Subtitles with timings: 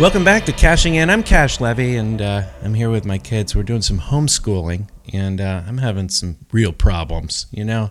[0.00, 1.10] Welcome back to Cashing In.
[1.10, 3.54] I'm Cash Levy, and uh, I'm here with my kids.
[3.54, 7.44] We're doing some homeschooling, and uh, I'm having some real problems.
[7.50, 7.90] You know,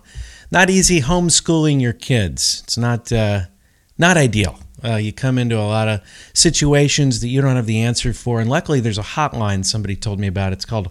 [0.50, 2.62] not easy homeschooling your kids.
[2.64, 3.42] It's not uh,
[4.00, 4.60] not ideal.
[4.84, 6.02] Uh, you come into a lot of
[6.34, 10.20] situations that you don't have the answer for, and luckily, there's a hotline somebody told
[10.20, 10.52] me about.
[10.52, 10.90] It's called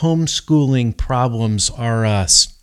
[0.00, 2.58] Homeschooling Problems Are Us,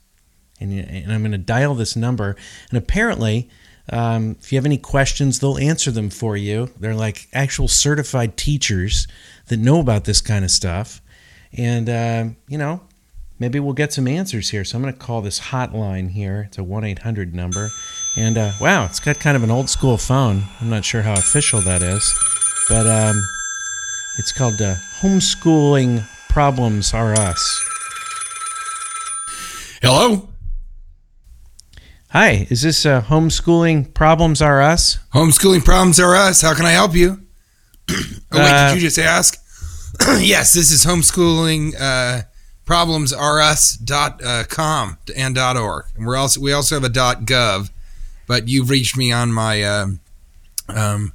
[0.59, 2.36] and, and I'm going to dial this number,
[2.70, 3.50] and apparently
[3.89, 6.70] um, if you have any questions, they'll answer them for you.
[6.80, 9.08] They're like actual certified teachers
[9.48, 11.02] that know about this kind of stuff.
[11.56, 12.81] And, uh, you know,
[13.40, 14.64] maybe we'll get some answers here.
[14.64, 16.45] So I'm going to call this hotline here.
[16.48, 17.70] It's a 1 800 number.
[18.17, 20.44] And uh, wow, it's got kind of an old school phone.
[20.62, 22.13] I'm not sure how official that is.
[22.69, 23.22] But um,
[24.18, 27.69] it's called uh, Homeschooling Problems Are Us.
[29.81, 30.32] Hello?
[32.13, 35.00] Hi, is this uh, Homeschooling Problems Are Us?
[35.13, 36.41] Homeschooling Problems Are Us.
[36.41, 37.22] How can I help you?
[37.90, 37.96] oh,
[38.31, 39.35] wait, Uh, did you just ask?
[40.19, 42.22] yes, this is homeschooling uh,
[42.66, 45.85] problems are us dot uh, com and dot org.
[45.96, 47.69] And we're also we also have a dot gov,
[48.28, 50.00] but you've reached me on my um,
[50.69, 51.13] um,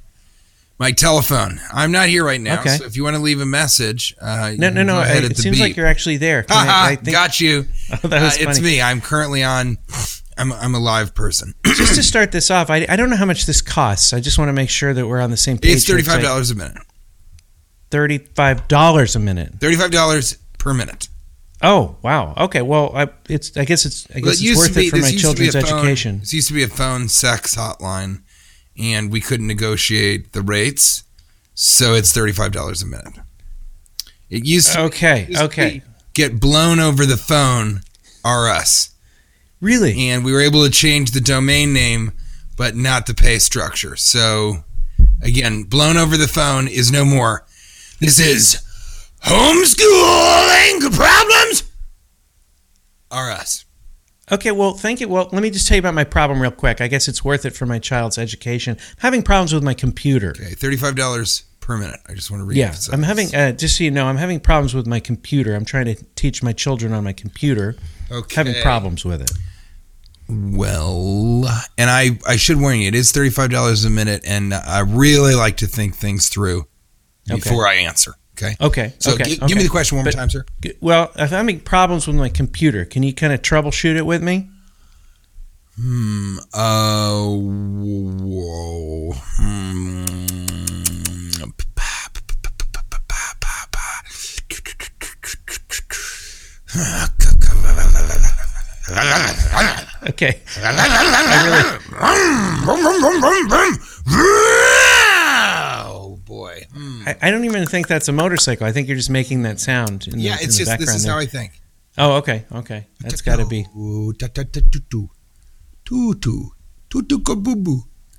[0.77, 1.59] my telephone.
[1.73, 2.77] I'm not here right now, Okay.
[2.77, 4.99] so if you want to leave a message, uh, No, no, no.
[4.99, 6.43] I- It seems like you're actually there.
[6.49, 7.67] Can I, I think, got you.
[8.03, 8.81] Oh, that was Uh, it's me.
[8.81, 9.77] I'm currently on.
[10.39, 11.53] I'm I'm a live person.
[11.65, 14.13] just to start this off, I, I don't know how much this costs.
[14.13, 15.75] I just want to make sure that we're on the same page.
[15.75, 16.77] It's thirty five dollars a minute.
[17.91, 19.55] Thirty-five dollars a minute.
[19.59, 21.07] Thirty five dollars per minute.
[21.61, 22.33] Oh wow.
[22.37, 22.61] Okay.
[22.61, 23.55] Well, I, it's.
[23.57, 24.07] I guess it's.
[24.11, 26.19] I Well, guess it's worth it for my to be children's phone- education.
[26.19, 28.21] This used to be a phone sex hotline,
[28.77, 31.03] and we couldn't negotiate the rates,
[31.55, 33.15] so it's thirty five dollars a minute.
[34.29, 35.23] It used to, Okay.
[35.23, 35.69] it used to Okay.
[35.79, 35.81] be
[36.13, 37.81] get blown over the phone,
[38.23, 38.91] are us,
[39.61, 40.09] Really?
[40.09, 42.13] and we were able to change the domain name,
[42.55, 43.95] but not the pay structure.
[43.95, 44.63] So
[45.21, 47.45] again, blown over the phone is no more.
[47.99, 48.63] This is
[49.23, 51.63] homeschooling problems.
[53.11, 53.65] Are us.
[54.31, 54.51] Okay.
[54.51, 55.09] Well, thank you.
[55.09, 56.79] Well, let me just tell you about my problem real quick.
[56.79, 58.77] I guess it's worth it for my child's education.
[58.79, 60.29] I'm having problems with my computer.
[60.29, 61.99] Okay, thirty-five dollars per minute.
[62.07, 62.57] I just want to read.
[62.57, 62.75] Yeah.
[62.93, 63.33] I'm having.
[63.33, 65.55] Uh, just so you know, I'm having problems with my computer.
[65.55, 67.75] I'm trying to teach my children on my computer.
[68.11, 68.35] Okay.
[68.35, 69.31] Having problems with it.
[70.31, 71.45] Well,
[71.77, 75.33] and I I should warn you, it is thirty-five dollars a minute, and I really
[75.35, 76.67] like to think things through
[77.27, 78.13] before I answer.
[78.37, 78.55] Okay.
[78.61, 78.93] Okay.
[78.99, 79.47] So okay, gi- okay.
[79.47, 80.45] give me the question one But- more time, sir.
[80.61, 84.05] G- Well, if I'm having problems with my computer, can you kind of troubleshoot it
[84.05, 84.49] with me?
[85.75, 86.37] Hmm.
[86.53, 87.23] Uh.
[88.21, 89.13] Whoa.
[89.15, 90.25] Hmm.
[100.09, 100.41] Okay.
[105.91, 106.65] Oh boy.
[106.73, 107.03] Hmm.
[107.07, 108.65] I, I don't even think that's a motorcycle.
[108.67, 110.95] I think you're just making that sound in the, Yeah, in it's the just this
[110.95, 111.13] is there.
[111.13, 111.51] how I think.
[111.97, 112.45] oh, okay.
[112.51, 112.87] Okay.
[113.01, 113.63] That's got to be.
[114.19, 114.61] Ta- ta- ta-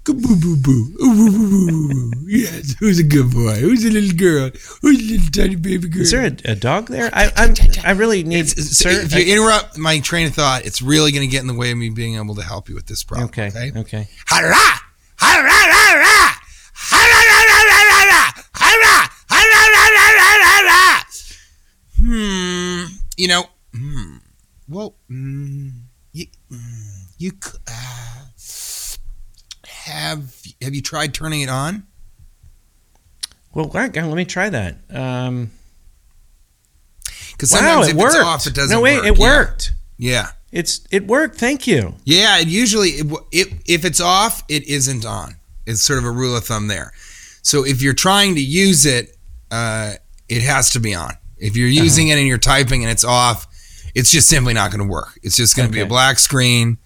[0.04, 0.36] tu- ka-boo-boo.
[0.40, 0.96] Ka-boo-boo-boo.
[1.02, 2.12] Ooh, ooh, ooh, ooh, ooh.
[2.26, 3.54] Yes, who's a good boy?
[3.54, 4.50] Who's a little girl?
[4.82, 6.02] Who's a little tiny baby girl?
[6.02, 7.10] Is there a, a dog there?
[7.12, 7.54] I I'm,
[7.84, 8.90] I really need, It's- it's- sir.
[8.90, 11.70] if you interrupt my train of thought, it's really going to get in the way
[11.70, 13.28] of me being able to help you with this problem.
[13.28, 13.48] okay.
[13.48, 13.72] Okay.
[13.78, 14.08] Okay.
[14.28, 14.78] Hurrah!
[15.18, 15.66] Hurrah!
[15.68, 16.32] Hurrah!
[16.74, 17.30] Hurrah!
[17.30, 18.30] Hurrah!
[18.48, 19.08] Hurrah!
[22.00, 22.84] Hmm.
[23.16, 23.44] You know,
[23.74, 24.16] hmm.
[24.68, 25.72] well, mm,
[26.12, 27.32] you, mm, you
[27.68, 28.09] uh,
[29.90, 31.84] have have you tried turning it on?
[33.52, 34.76] Well, let me try that.
[34.90, 35.50] Um,
[37.32, 38.14] Because wow, sometimes it if worked.
[38.14, 38.76] it's off, it doesn't.
[38.76, 38.78] Work.
[38.78, 39.06] No, wait, work.
[39.06, 39.26] it Yeah.
[39.28, 39.72] worked.
[39.98, 40.28] Yeah.
[40.52, 41.36] It's it worked.
[41.36, 41.94] Thank you.
[42.04, 45.36] Yeah, it usually it, it, if it's off, it isn't on.
[45.66, 46.92] It's sort of a rule of thumb there.
[47.42, 49.16] So if you're trying to use it,
[49.50, 49.92] uh,
[50.28, 51.12] it has to be on.
[51.38, 51.82] If you're Uh-huh.
[51.84, 53.46] using it and you're typing and it's off,
[53.94, 55.18] it's just simply not going to work.
[55.22, 55.88] It's just going to be a Okay.
[55.88, 56.78] black screen,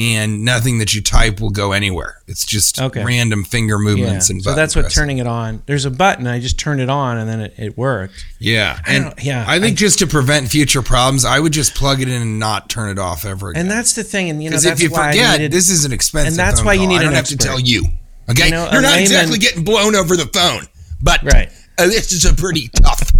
[0.00, 2.16] and nothing that you type will go anywhere.
[2.26, 3.04] It's just Okay.
[3.04, 3.84] random finger Yeah.
[3.90, 5.00] movements and So that's what pressing.
[5.02, 5.62] turning it on.
[5.66, 6.26] There's a button.
[6.26, 8.24] I just turned it on, and then it, it worked.
[8.38, 11.74] Yeah, I and yeah, I think I- just to prevent future problems, I would just
[11.74, 13.60] plug it in and not turn it off ever again.
[13.62, 14.30] And that's the thing.
[14.30, 16.28] And you know that's if you why I forget, needed, this is an expensive.
[16.32, 16.88] and that's why you call.
[16.88, 17.46] need I don't an have to expert.
[17.48, 17.84] tell you.
[18.30, 20.66] Okay, You know, you're a not layman- exactly getting blown over the phone,
[21.02, 21.50] but Right.
[21.78, 23.12] uh, this is a pretty tough.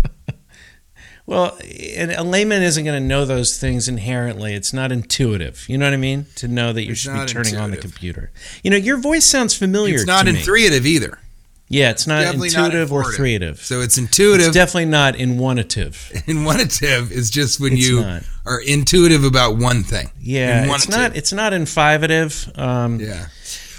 [1.30, 1.56] Well,
[1.88, 4.52] and a layman isn't going to know those things inherently.
[4.52, 5.64] It's not intuitive.
[5.68, 6.26] You know what I mean?
[6.36, 8.32] To know that you It's should be not turning on the computer.
[8.64, 9.94] You know, your voice sounds familiar.
[9.94, 11.18] It's not intuitive either.
[11.68, 13.16] Yeah, it's not Definitely not intuitive or informative.
[13.20, 13.58] creative.
[13.60, 14.48] So it's intuitive.
[14.48, 16.10] It's definitely not intuitive.
[16.26, 18.22] Intuitive is just when It's you not.
[18.44, 20.10] are intuitive about one thing.
[20.20, 21.14] Yeah, it's not.
[21.16, 22.58] It's not infivative.
[22.58, 23.28] Um, Yeah.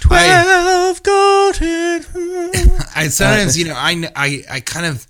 [0.00, 2.04] Twelve golden.
[2.96, 5.06] I sometimes, you know, I, I, I kind of,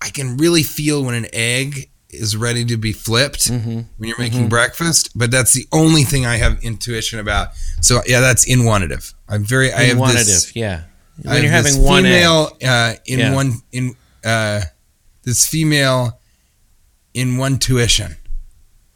[0.00, 3.80] I can really feel when an egg is ready to be flipped Mm-hmm.
[3.98, 7.50] when you're making breakfast, but that's the only thing I have intuition about.
[7.82, 9.14] So yeah, that's inwanative.
[9.28, 10.82] I'm very, I have this, yeah.
[11.26, 12.12] I When you're have this having one egg.
[12.14, 13.34] female uh, in Yeah.
[13.34, 13.94] one in
[14.24, 14.62] uh,
[15.22, 16.18] this female
[17.14, 18.16] in one tuition.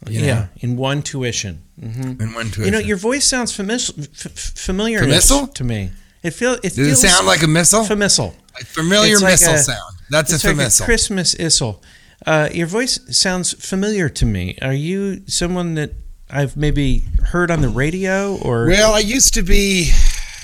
[0.07, 0.27] You know?
[0.27, 1.63] Yeah, in one tuition.
[1.79, 2.65] hmm In one tuition.
[2.65, 5.91] You know, your voice sounds famis- f- familiar to me.
[6.23, 7.83] It feel it Does it sound like a missile?
[7.85, 8.33] famissile.
[8.59, 9.94] A familiar like missile a- sound.
[10.09, 10.83] That's It's a like a.
[10.83, 11.81] Christmas issel.
[12.25, 14.57] Uh, your voice sounds familiar to me.
[14.61, 15.91] Are you someone that
[16.29, 18.67] I've maybe heard on the radio or?
[18.67, 19.91] Well, I used to be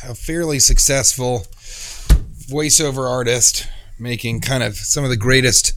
[0.07, 1.45] a fairly successful
[2.49, 3.67] voiceover artist,
[3.99, 5.73] making kind of some of the greatest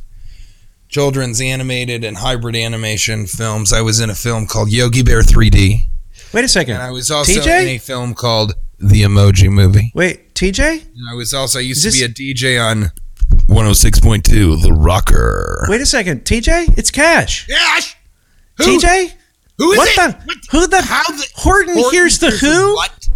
[0.88, 3.72] children's animated and hybrid animation films.
[3.72, 5.81] I was in a film called Yogi Bear 3D,
[6.32, 6.75] Wait a second.
[6.75, 7.62] and I was also TJ?
[7.62, 9.92] in a film called The Emoji Movie.
[9.94, 10.82] Wait, TJ?
[10.84, 12.90] And I was also I used Is to be a DJ on
[13.49, 15.67] 106.2 The Rocker.
[15.69, 16.76] Wait a second, TJ?
[16.79, 17.46] It's Cash.
[17.46, 17.96] Gosh!
[18.58, 19.12] Who, TJ?
[19.58, 19.96] Who is what it?
[19.96, 20.19] the?
[20.25, 20.82] What- Who the?
[20.82, 22.75] How the Horton, hears the Who.
[22.75, 23.08] What?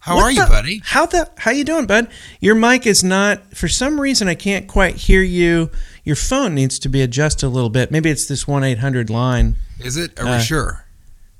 [0.00, 0.80] How What are you, buddy?
[0.84, 1.30] How the?
[1.36, 2.08] How you doing, bud?
[2.40, 3.54] Your mic is not.
[3.56, 5.70] For some reason, I can't quite hear you.
[6.04, 7.90] Your phone needs to be adjusted a little bit.
[7.90, 9.56] Maybe it's this one eight hundred line.
[9.80, 10.18] Is it?
[10.18, 10.84] Are Uh, we sure?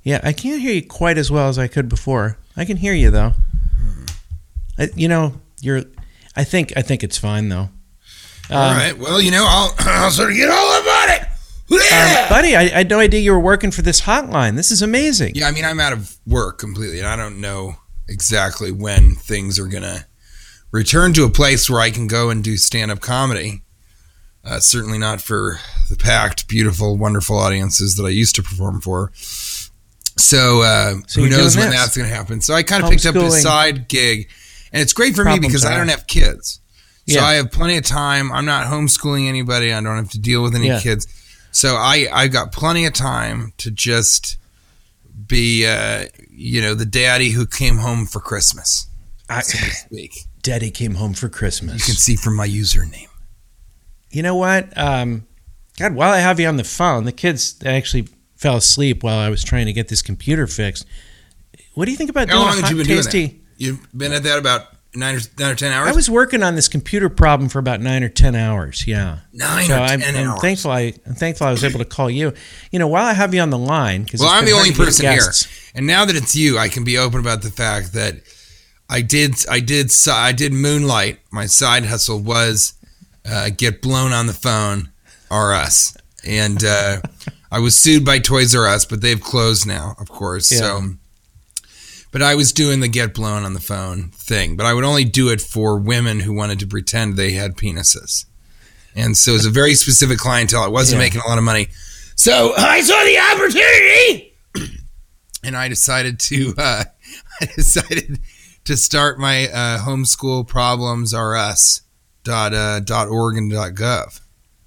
[0.02, 2.36] Yeah, I can't hear you quite as well as I could before.
[2.56, 3.32] I can hear you though.
[4.78, 5.82] I, you know, you're.
[6.36, 6.72] I think.
[6.76, 7.70] I think it's fine though.
[8.50, 8.96] All Um, right.
[8.98, 11.22] Well, you know, I'll, I'll sort of get all about it.
[11.70, 14.56] um, buddy, I, I had no idea you were working for this hotline.
[14.56, 15.34] This is amazing.
[15.34, 17.76] yeah, I mean, I'm out of work completely, and I don't know
[18.08, 20.06] exactly when things are gonna
[20.72, 23.64] return to a place where I can go and do stand-up comedy.
[24.42, 25.58] Uh, certainly not for
[25.90, 29.12] the packed, beautiful, wonderful audiences that I used to perform for.
[30.16, 31.78] So, uh, So who knows when this.
[31.78, 32.40] that's going to happen?
[32.40, 33.42] So I kind of picked up this Homeschooling.
[33.42, 34.28] side gig,
[34.72, 36.60] and it's great for me because I don't have kids.
[37.08, 38.30] So I have plenty of time.
[38.32, 39.72] I'm not homeschooling anybody.
[39.72, 40.80] I don't have to deal with any Yeah.
[40.80, 41.06] kids.
[41.50, 44.36] So I I've got plenty of time to just
[45.26, 48.86] be uh, you know the daddy who came home for Christmas.
[49.28, 50.14] I, So to speak.
[50.42, 51.74] Daddy came home for Christmas.
[51.80, 53.08] You can see from my username.
[54.10, 54.76] You know what?
[54.78, 55.26] Um,
[55.78, 59.28] God, while I have you on the phone, the kids actually fell asleep while I
[59.28, 60.86] was trying to get this computer fixed.
[61.74, 63.40] What do you think about How doing long a hot, you been doing tasty?
[63.58, 65.88] You've been at that about nine or nine or ten hours.
[65.88, 68.86] I was working on this computer problem for about nine or ten hours.
[68.86, 69.20] Yeah.
[69.32, 70.40] nine so or I'm, 10 I'm hours.
[70.40, 70.70] thankful.
[70.70, 72.32] I, I'm thankful I was able to call you.
[72.70, 75.06] You know, while I have you on the line, because Well, I'm the only person
[75.06, 75.22] here,
[75.74, 78.16] and now that it's you, I can be open about the fact that
[78.90, 81.18] I did, I did, I did moonlight.
[81.30, 82.72] My side hustle was
[83.30, 84.90] uh, get blown on the phone,
[85.30, 87.00] R Us, and uh,
[87.50, 90.48] I was sued by Toys R Us, but they've closed now, of course.
[90.48, 90.82] So,
[92.10, 95.04] but I was doing the get blown on the phone thing, but I would only
[95.04, 98.24] do it for women who wanted to pretend they had penises,
[98.94, 100.62] and so it was a very specific clientele.
[100.62, 101.06] I wasn't Yeah.
[101.06, 101.68] making a lot of money,
[102.14, 104.34] so I saw the opportunity
[105.44, 106.84] and I decided to uh,
[107.40, 108.18] I decided
[108.64, 111.82] to start my uh, homeschool problems rs
[112.24, 114.20] dot uh, dot org and dot gov.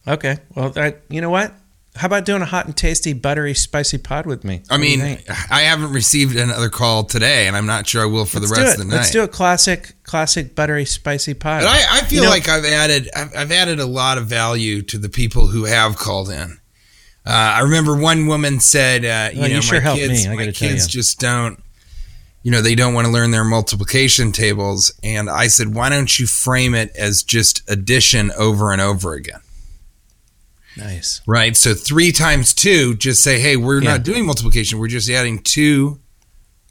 [0.07, 0.37] Okay.
[0.55, 1.53] Well, that, you know what?
[1.95, 4.61] How about doing a hot and tasty, buttery, spicy pod with me?
[4.69, 5.01] I What mean.
[5.49, 8.61] I haven't received another call today, and I'm not sure I will for Let's the
[8.61, 8.97] rest of the night.
[8.97, 11.63] Let's do a classic, classic buttery, spicy pod.
[11.63, 14.27] But I, I feel You know- like I've added I've, I've added a lot of
[14.27, 16.59] value to the people who have called in.
[17.25, 20.25] Uh, I remember one woman said, uh, "You Well, you know, sure my helped kids,
[20.25, 21.01] me, I my kids you.
[21.01, 21.61] just don't,
[22.41, 26.17] you know, they don't want to learn their multiplication tables." And I said, "Why don't
[26.17, 29.41] you frame it as just addition over and over again?"
[30.77, 31.21] Nice.
[31.27, 31.55] Right.
[31.57, 33.91] So three times two, just say, "Hey, we're Yeah.
[33.91, 34.79] not doing multiplication.
[34.79, 35.99] We're just adding two,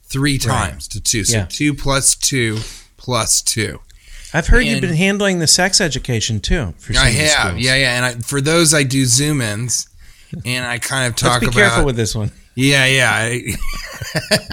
[0.08, 0.70] three Right.
[0.70, 1.24] times to two.
[1.24, 1.44] So Yeah.
[1.46, 2.60] two plus two
[2.96, 3.80] plus two.
[4.32, 6.74] I've heard you've been handling the sex education too.
[6.78, 7.64] For I have, schools.
[7.64, 7.96] yeah, yeah.
[7.96, 9.86] And I, for those, I do zoom ins,
[10.44, 11.68] and I kind of talk Let's be about.
[11.70, 12.30] careful with this one.
[12.54, 13.38] Yeah, yeah.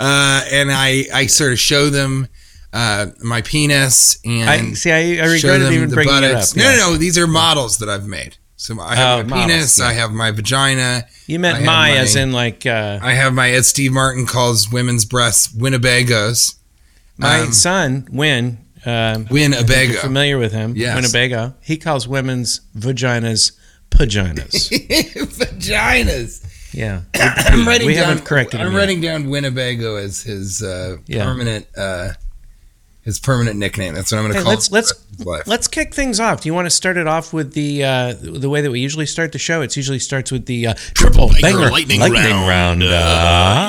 [0.00, 2.26] Uh, and I, I sort of show them
[2.74, 4.90] uh, my penis and I see.
[4.92, 6.32] I, I regretted even the bringing it up.
[6.32, 6.56] buttocks.
[6.56, 6.64] Yeah.
[6.64, 6.96] No, no, no.
[6.98, 8.36] These are models that I've made.
[8.56, 9.78] So I have Oh, my models, penis.
[9.78, 9.84] yeah.
[9.86, 11.06] I have my vagina.
[11.26, 14.70] You meant my, my- as in like uh, I have my, as Steve Martin calls
[14.70, 16.56] women's breasts, Winnebagos.
[17.16, 18.58] my um, son Win.
[18.86, 19.94] Um, Winnebago.
[20.00, 20.74] familiar with him?
[20.76, 20.94] Yes.
[20.96, 21.54] Winnebago.
[21.62, 23.52] He calls women's vaginas
[23.90, 24.68] paginas.
[25.38, 26.44] Vaginas.
[26.74, 27.00] yeah.
[27.14, 28.08] I'm writing we down.
[28.08, 28.78] haven't corrected I'm him yet.
[28.78, 31.24] writing down Winnebago as his uh, Yeah.
[31.24, 32.10] permanent uh,
[33.04, 33.94] his permanent nickname.
[33.94, 34.52] That's what I'm going to Hey, call.
[34.54, 35.46] let's let's for the rest of his life.
[35.46, 36.40] let's kick things off.
[36.40, 39.06] Do you want to start it off with the uh, the way that we usually
[39.06, 39.60] start the show?
[39.62, 42.82] It usually starts with the uh, triple banger banger lightning round.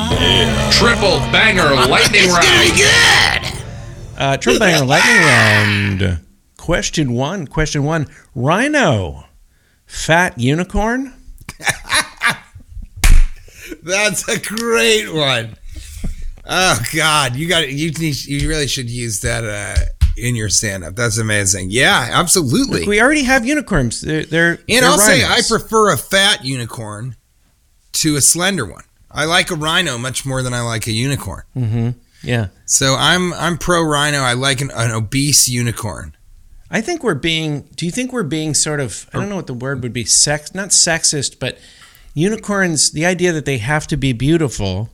[0.07, 3.63] Uh, Triple banger lightning round.
[4.17, 6.19] uh, triple banger lightning round.
[6.57, 7.45] Question one.
[7.47, 8.07] Question one.
[8.33, 9.25] Rhino,
[9.85, 11.13] fat unicorn.
[13.83, 15.55] That's a great one.
[16.47, 19.75] Oh God, you got you need, you really should use that uh,
[20.17, 20.95] in your stand up.
[20.95, 21.69] That's amazing.
[21.71, 22.87] Yeah, absolutely.
[22.87, 24.01] We already have unicorns.
[24.01, 27.15] They're, they're and they're I'll say I prefer a fat unicorn
[27.93, 28.83] to a slender one.
[29.09, 31.95] I like a rhino much more than I like a unicorn.
[32.23, 34.19] Yeah, So I'm I'm pro rhino.
[34.19, 36.15] I like an, an obese unicorn.
[36.71, 37.69] I think we're being.
[37.75, 39.07] Do you think we're being sort of?
[39.13, 40.05] I don't know what the word would be.
[40.05, 41.59] Sex, not sexist, but
[42.15, 42.91] unicorns.
[42.91, 44.89] The idea that they have to be beautiful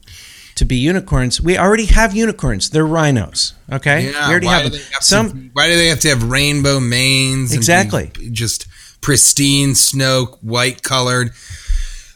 [0.56, 1.40] to be unicorns.
[1.42, 2.70] We already have unicorns.
[2.70, 3.54] They're rhinos.
[3.72, 4.82] Okay, we already why have them.
[4.94, 5.30] have Some.
[5.32, 7.52] to, why do they have to have rainbow manes?
[7.52, 8.12] and Exactly.
[8.32, 8.68] just
[9.02, 11.32] pristine snow white colored.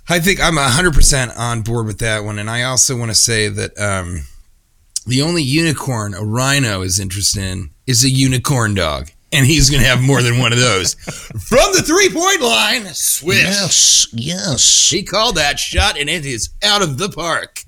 [0.07, 2.37] I think I'm 100% on board with that one.
[2.37, 4.27] And I also want to say that um,
[5.07, 9.09] the only unicorn a rhino is interested in is a unicorn dog.
[9.31, 10.93] And he's going to have more than one of those.
[11.03, 14.07] From the three point line, swish.
[14.13, 14.89] yes.
[14.89, 17.64] He called that shot, and it is out of the park.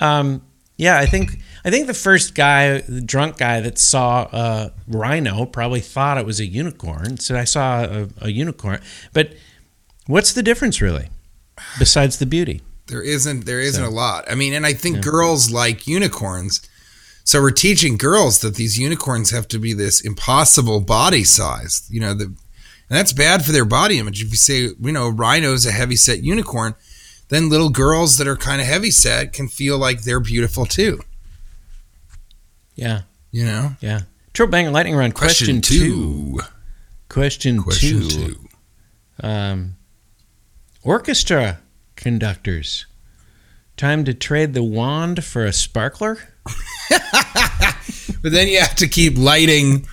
[0.00, 0.42] Um,
[0.76, 5.44] yeah, I think I think the first guy, the drunk guy that saw a rhino,
[5.44, 7.18] probably thought it was a unicorn.
[7.18, 8.80] Said I saw a, a unicorn,
[9.12, 9.34] but
[10.06, 11.08] what's the difference really,
[11.78, 12.62] besides the beauty?
[12.86, 14.30] There isn't there isn't a lot.
[14.30, 16.66] I mean, and I think girls like unicorns.
[17.24, 21.86] So we're teaching girls that these unicorns have to be this impossible body size.
[21.90, 24.22] You know, the and that's bad for their body image.
[24.22, 26.74] If you say, you know, rhino's a heavy set unicorn,
[27.28, 31.00] then little girls that are kind of heavy set can feel like they're beautiful too.
[32.74, 33.76] Yeah, You know?
[33.80, 34.00] yeah.
[34.32, 35.14] Triple banger lightning round.
[35.14, 36.38] Question, two.
[37.08, 38.08] Question, Question two.
[38.08, 38.48] two.
[39.20, 39.76] Um,
[40.82, 41.58] orchestra
[41.96, 42.86] conductors.
[43.76, 46.18] Time to trade the wand for a sparkler.
[48.20, 49.86] But then you have to keep lighting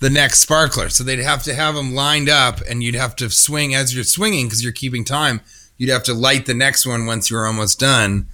[0.00, 0.90] the next sparkler.
[0.90, 4.04] So they'd have to have them lined up, and you'd have to swing as you're
[4.04, 5.40] swinging because you're keeping time.
[5.80, 8.26] You'd have to light the next one once you're almost done.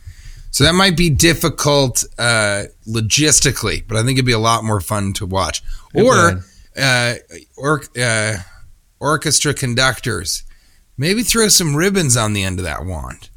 [0.50, 4.80] So that might be difficult uh, logistically, but I think it'd be a lot more
[4.80, 5.62] fun to watch.
[5.94, 6.42] Or
[6.76, 7.14] uh,
[7.56, 8.38] or uh,
[8.98, 10.42] orchestra conductors,
[10.98, 13.30] maybe throw some ribbons on the end of that wand.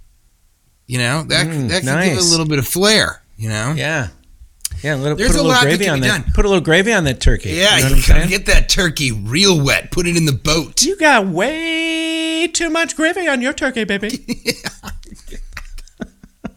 [0.88, 3.22] You know that Mm, that could give it a little bit of flair.
[3.38, 3.74] You know.
[3.78, 4.08] Yeah,
[4.82, 4.96] yeah.
[4.96, 6.24] Little, There's put a a little gravy on that.
[6.24, 6.34] done.
[6.34, 7.52] Put a little gravy on that turkey.
[7.52, 9.92] Yeah, you know you, gotta get that turkey real wet.
[9.92, 10.82] Put it in the boat.
[10.82, 14.26] You got way too much gravy on your turkey, baby.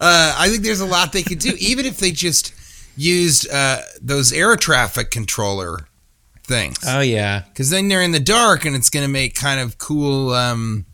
[0.01, 2.53] Uh, I think there's a lot they could do, even if they just
[2.97, 5.87] used uh, those air traffic controller
[6.43, 6.79] things.
[6.89, 9.79] oh yeah, Because then they're in the dark, and it's going to make kind of
[9.79, 10.87] cool, um,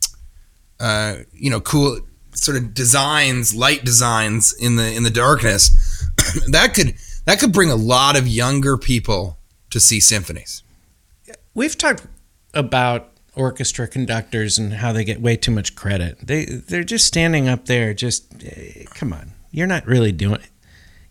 [0.79, 1.99] uh, you know, cool
[2.35, 6.05] sort of designs, light designs in the in the darkness.
[6.51, 6.93] that could
[7.25, 9.39] that could bring a lot of younger people
[9.71, 10.61] to see symphonies.
[11.55, 12.05] we've talked
[12.53, 16.17] about orchestra conductors and how they get way too much credit.
[16.21, 17.93] They they're just standing up there.
[17.93, 20.41] Just eh, come on, you're not really doing.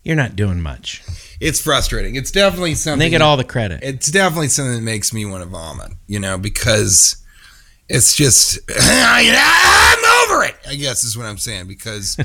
[0.03, 1.03] You're not doing much.
[1.41, 2.15] It's frustrating.
[2.15, 2.99] It's definitely And something.
[2.99, 3.81] they get all the credit.
[3.83, 7.17] it's definitely something that makes me want to vomit, you know, because
[7.89, 10.55] it's just I'm over it.
[10.67, 12.17] I guess is what I'm saying because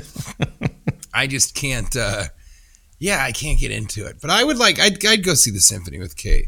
[1.13, 1.93] I just can't.
[1.95, 2.25] uh
[2.99, 4.17] Yeah, I can't get into it.
[4.21, 4.79] But I would like.
[4.79, 6.47] I'd, I'd go see the symphony with Kate.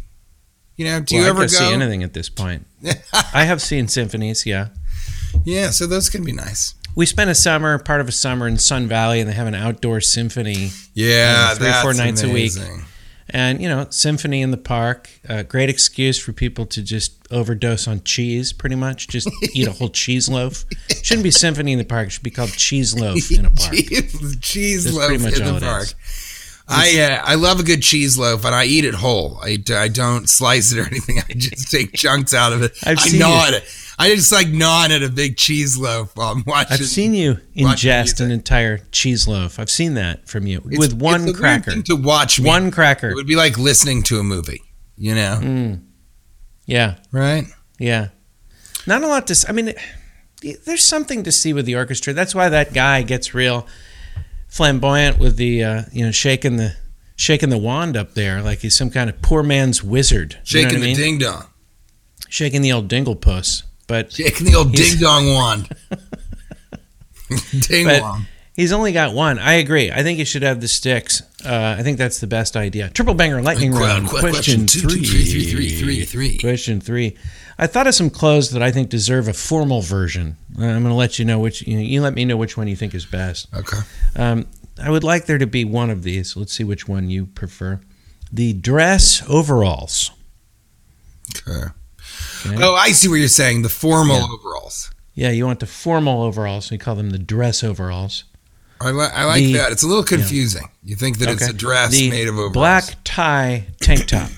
[0.78, 1.48] You know, do well, you I ever go?
[1.48, 2.66] see anything at this point.
[3.34, 4.46] I have seen symphonies.
[4.46, 4.68] Yeah,
[5.44, 6.76] yeah, so those can be nice.
[6.96, 9.56] we spent a summer, part of a summer in Sun Valley, and they have an
[9.56, 10.70] outdoor symphony.
[10.94, 12.52] Yeah, Uh, three or four that's nights a week.
[13.30, 17.86] And you know, symphony in the park, uh, great excuse for people to just overdose
[17.86, 18.54] on cheese.
[18.54, 20.64] Pretty much, just eat a whole cheese loaf.
[21.04, 22.08] Shouldn't be symphony in the park.
[22.08, 23.76] It should be called cheese loaf in a park.
[24.42, 25.84] cheese, loaf in the park.
[25.84, 25.96] is.
[26.70, 29.40] I uh, I love a good cheese loaf, and I eat it whole.
[29.42, 31.20] I, I don't slice it or anything.
[31.20, 32.74] I just take chunks out of it.
[32.86, 33.48] I've I seen gnaw you.
[33.48, 33.64] at it.
[34.00, 36.74] I just like gnawing at a big cheese loaf while I'm watching.
[36.74, 39.60] I've seen you ingest an entire cheese loaf.
[39.60, 41.82] I've seen that from you It's- with one cracker.
[41.82, 42.46] to watch me.
[42.48, 43.10] One cracker.
[43.10, 44.62] It would be like listening to a movie.
[44.98, 45.82] You know, Mm.
[46.66, 47.46] Yeah, right?
[47.80, 48.10] yeah.
[48.86, 49.32] Not a lot to.
[49.32, 49.74] s- I mean,
[50.66, 52.14] there's something to see with the orchestra.
[52.14, 53.68] That's why that guy gets real
[54.58, 56.76] flamboyant with the uh, you know shaking the
[57.16, 60.34] shaking the wand up there like he's some kind of poor man's wizard.
[60.34, 60.96] You know Shaking I mean?
[60.96, 61.46] the ding dong,
[62.28, 63.64] shaking the old dingle puss.
[63.88, 65.70] But shaking the old ding dong wand.
[67.60, 68.26] ding dong.
[68.56, 69.40] he's only got one.
[69.40, 69.92] I agree.
[69.92, 71.22] I think he should have the sticks.
[71.46, 72.90] Uh, I think that's the best idea.
[72.90, 74.08] Triple banger lightning round.
[74.08, 76.38] qu- Question, question three, three.
[76.40, 77.16] Question three.
[77.60, 80.38] I thought of some clothes that I think deserve a formal version.
[80.60, 81.66] Uh, I'm going to let you know which.
[81.66, 83.48] You, know, you let me know which one you think is best.
[83.56, 83.78] Okay.
[84.16, 84.46] Um,
[84.82, 86.36] I would like there to be one of these.
[86.38, 87.80] Let's see which one you prefer.
[88.32, 90.12] The dress overalls.
[91.48, 91.68] Okay.
[92.46, 92.64] Okay.
[92.64, 93.64] Oh, I see what you're saying.
[93.64, 94.28] The formal Yeah.
[94.32, 94.92] overalls.
[95.16, 96.70] Yeah, you want the formal overalls.
[96.70, 98.24] We call them the dress overalls.
[98.80, 99.72] I, li- I like The- that.
[99.72, 100.70] It's a little confusing.
[100.84, 102.54] You think that it's a dress the made of overalls.
[102.54, 104.30] black tie tank top.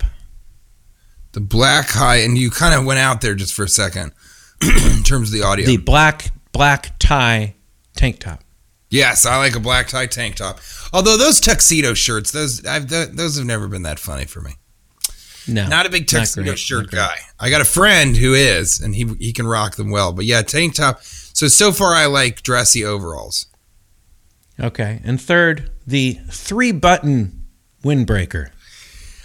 [1.34, 4.12] The black high, and you kind of went out there just for a second
[4.62, 5.66] in terms of the audio.
[5.66, 7.56] The black black tie
[7.96, 8.44] tank top.
[8.90, 10.60] yes, I like a black tie tank top.
[10.92, 14.54] Although those tuxedo shirts, those I've, th- those have never been that funny for me.
[15.48, 17.18] No, Not a big tuxedo great, shirt guy.
[17.40, 20.12] I got a friend who is, and he he can rock them well.
[20.14, 21.02] But yeah, tank top.
[21.04, 23.48] So so far, I like dressy overalls.
[24.60, 27.46] Okay, and third, the three button
[27.84, 28.50] windbreaker.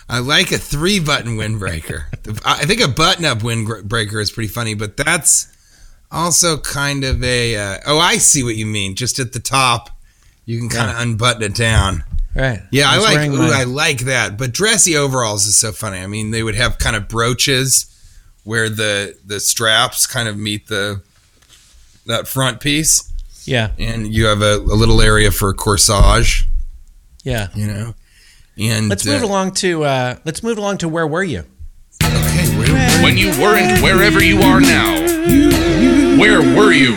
[0.08, 2.04] I like a three button windbreaker.
[2.44, 5.48] I think a button up windbreaker is pretty funny, but that's
[6.10, 7.56] also kind of a.
[7.56, 8.94] Uh, oh, I see what you mean.
[8.94, 9.90] Just at the top,
[10.44, 12.04] you can kind of unbutton it down.
[12.34, 12.62] Right.
[12.70, 13.30] Yeah, I, was like.
[13.30, 14.36] Ooh, I like that.
[14.36, 15.98] But dressy overalls is so funny.
[15.98, 17.86] I mean, they would have kind of brooches
[18.44, 21.02] where the the straps kind of meet the
[22.06, 23.10] that front piece,
[23.46, 26.42] yeah, and you have a, a little area for corsage.
[27.22, 27.48] yeah.
[27.54, 27.94] You know.
[28.58, 31.44] And Let's move uh, along to uh, let's move along to where were you?
[32.02, 35.00] Okay, where, where, When you weren't wherever you are now,
[36.18, 36.94] where were you?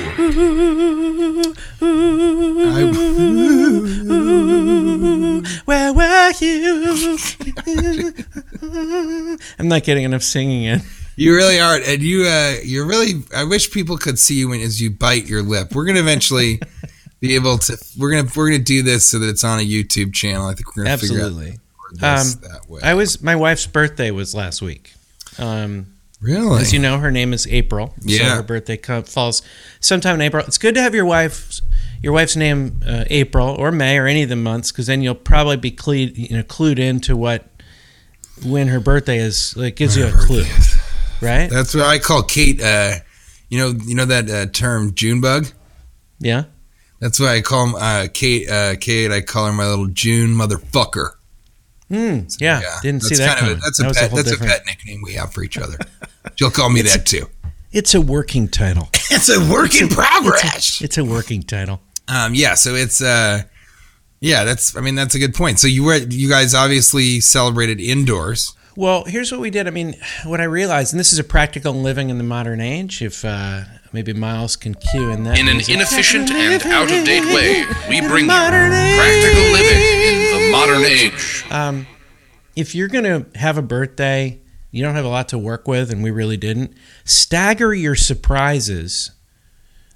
[5.65, 6.97] Where were you?
[9.59, 10.81] I'm not getting enough singing in.
[11.15, 13.23] You really are, and you uh, you're really.
[13.35, 15.73] I wish people could see you when as you bite your lip.
[15.73, 16.59] We're gonna eventually
[17.19, 17.77] be able to.
[17.97, 20.47] We're gonna we're gonna do this so that it's on a YouTube channel.
[20.47, 21.45] I think we're gonna Absolutely.
[21.91, 22.81] figure out this Um, that way.
[22.83, 24.93] I was my wife's birthday was last week.
[25.39, 25.87] Um,
[26.21, 26.61] really?
[26.61, 27.93] As you know, her name is April.
[28.01, 28.35] So Yeah.
[28.37, 29.41] her birthday co- falls
[29.79, 30.43] sometime in April.
[30.47, 31.59] It's good to have your wife,
[32.01, 35.15] your wife's name uh, April or May or any of the months, because then you'll
[35.15, 37.45] probably be clued, you know, clued into what
[38.43, 39.53] when her birthday is.
[39.57, 40.43] It gives you a clue,
[41.21, 41.49] right?
[41.49, 42.61] That's what I call Kate.
[42.61, 42.95] Uh,
[43.49, 45.47] you know, you know that uh, term June bug.
[46.19, 46.43] Yeah.
[46.99, 48.49] That's why I call uh, Kate.
[48.49, 49.11] Uh, Kate.
[49.11, 51.11] I call her my little June motherfucker.
[51.89, 52.21] Hmm.
[52.39, 52.61] yeah.
[52.81, 54.09] Didn't see that's that kind of a, that's That a pet.
[54.09, 55.77] whole that's a pet nickname we have for each other.
[56.35, 57.27] She'll call me that too.
[57.71, 58.89] It's a working title.
[59.09, 60.81] It's a work in progress.
[60.81, 61.79] It's a working title.
[62.09, 63.43] Um, yeah, so it's uh,
[64.19, 65.59] yeah, that's I mean that's a good point.
[65.59, 68.53] So you were you guys obviously celebrated indoors.
[68.75, 69.65] Well, here's what we did.
[69.65, 73.01] I mean, what I realized, and this is a practical living in the modern age.
[73.01, 73.61] If uh,
[73.93, 75.75] maybe Miles can cue in that In an music.
[75.75, 78.97] inefficient and out of date way, we bring you modern age.
[78.97, 81.45] practical living in the modern age.
[81.51, 81.87] um,
[82.55, 84.39] if you're going to have a birthday,
[84.71, 86.73] you don't have a lot to work with, and we really didn't,
[87.05, 89.11] stagger your surprises.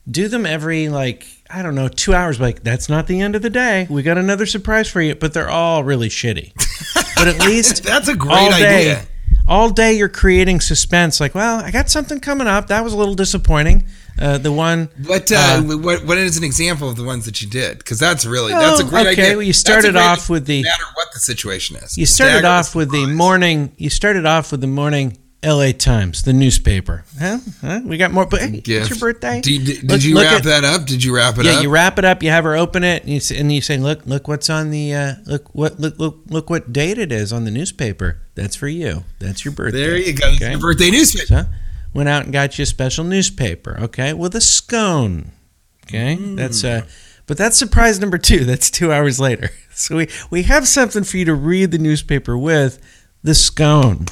[0.10, 2.40] Do them every, like, I don't know, two hours.
[2.40, 3.86] Like, that's not the end of the day.
[3.90, 6.54] We got another surprise for you, but they're all really shitty.
[7.16, 9.06] but at least That's a great all day, idea.
[9.52, 11.20] All day you're creating suspense.
[11.20, 12.68] Like, well, I got something coming up.
[12.68, 13.84] That was a little disappointing.
[14.20, 14.90] Uh, the one.
[15.06, 17.78] What, uh, Uh, what what is an example of the ones that you did?
[17.80, 19.36] Because that's really that's a great okay, idea.
[19.38, 21.98] well, you started off with the- no matter what the situation is.
[21.98, 23.74] You started off with the morning.
[23.78, 25.74] You started off with the morning L.A.
[25.74, 27.04] Times, the newspaper.
[27.20, 27.40] Huh?
[27.62, 27.82] Huh?
[27.84, 28.28] We got more.
[28.28, 29.42] But hey, it's your birthday.
[29.42, 30.86] Did, did, Look- you look wrap at- that up?
[30.86, 31.56] Did you wrap it yeah, up?
[31.58, 32.22] Yeah, you wrap it up.
[32.22, 34.70] You have her open it, and you say, and you say, "Look, look what's on
[34.70, 38.20] the uh, look what look look look what date it is on the newspaper.
[38.36, 39.04] That's for you.
[39.20, 40.28] That's your birthday." there you go.
[40.30, 41.26] It's your birthday newspaper.
[41.26, 41.46] So,
[41.94, 45.32] went out and got you a special newspaper, okay, with a scone.
[45.88, 46.86] Okay, that's uh,
[47.26, 48.46] but that's surprise number two.
[48.46, 49.50] That's two hours later.
[49.74, 52.78] So we we have something for you to read the newspaper with,
[53.24, 54.06] the scone.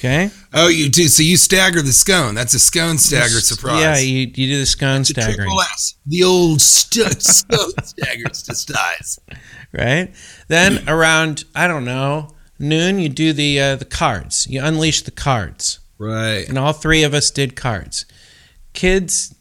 [0.00, 1.08] Okay, Oh, you do.
[1.08, 2.34] So you stagger the scone.
[2.34, 3.82] That's a scone stagger surprise.
[3.82, 5.94] Yeah, you, you do the scone a staggering, triple S.
[6.06, 9.18] The old st- scone staggers to size.
[9.72, 10.10] right?
[10.48, 14.46] Then around I don't know noon, you do the uh, the cards.
[14.48, 15.80] You unleash the cards.
[15.98, 16.48] Right.
[16.48, 18.06] and all three of us did cards.
[18.72, 19.34] Kids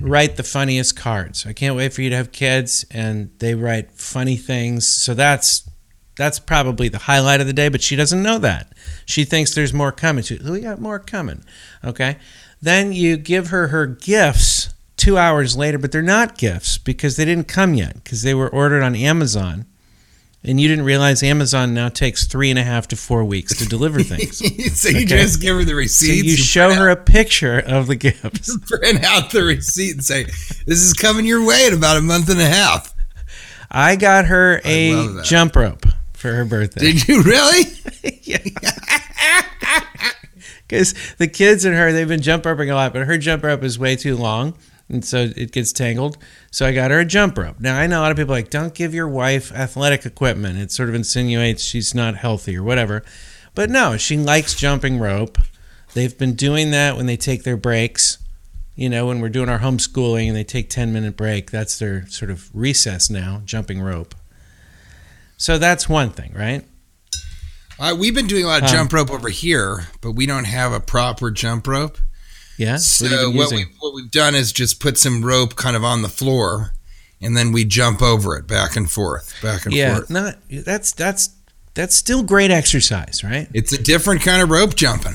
[0.00, 1.44] write the funniest cards.
[1.46, 4.86] I can't wait for you to have kids and they write funny things.
[4.86, 5.68] So that's
[6.16, 8.72] that's probably the highlight of the day, but she doesn't know that.
[9.06, 10.22] She thinks there's more coming.
[10.24, 11.42] She, we got more coming.
[11.84, 12.16] Okay.
[12.60, 17.24] Then you give her her gifts two hours later, but they're not gifts because they
[17.24, 19.64] didn't come yet because they were ordered on Amazon.
[20.44, 23.64] And you didn't realize Amazon now takes three and a half to four weeks to
[23.68, 24.38] deliver things.
[24.80, 25.04] so you Okay.
[25.06, 26.24] just give her the So receipt.
[26.24, 28.56] you show her a picture of the gifts.
[28.68, 32.28] print out the receipt and say, "This is coming your way in about a month
[32.28, 32.92] and a half."
[33.70, 35.86] I got her I a jump rope
[36.22, 36.92] for her birthday.
[36.92, 37.64] Did you really?
[40.72, 43.62] Because the kids and her, they've been jump roping a lot, but her jump rope
[43.62, 44.54] is way too long.
[44.88, 46.16] And so it gets tangled.
[46.50, 47.60] So I got her a jump rope.
[47.60, 50.58] Now, I know a lot of people are like, don't give your wife athletic equipment.
[50.58, 53.04] It sort of insinuates she's not healthy or whatever.
[53.54, 55.36] But no, she likes jumping rope.
[55.92, 58.16] They've been doing that when they take their breaks.
[58.74, 62.06] You know, when we're doing our homeschooling and they take 10 minute break, that's their
[62.06, 64.14] sort of recess now, jumping rope.
[65.42, 66.64] So that's one thing, right?
[67.76, 70.44] Uh, we've been doing a lot of Um, jump rope over here, but we don't
[70.44, 71.98] have a proper jump rope.
[72.58, 72.76] Yeah.
[72.76, 75.56] So what have you been what, we, what we've done is just put some rope
[75.56, 76.74] kind of on the floor,
[77.20, 80.10] and then we jump over it back and forth, back and yeah, forth.
[80.10, 81.30] not that's that's
[81.74, 83.48] that's still great exercise, right?
[83.52, 85.14] It's a different kind of rope jumping.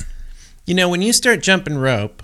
[0.66, 2.22] You know, when you start jumping rope,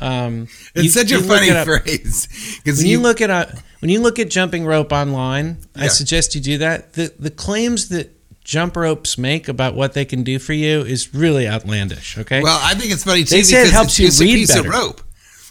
[0.00, 2.28] um, It's you- such a funny phrase
[2.62, 3.46] because When you, you, look at uh,
[3.80, 6.92] when you look at jumping rope online, I suggest you do that.
[6.94, 8.14] The the claims that
[8.44, 12.16] jump ropes make about what they can do for you is really outlandish.
[12.18, 14.24] Okay, well, I think it's funny too They say it helps it's you just a
[14.24, 14.68] read piece better.
[14.68, 15.02] of rope.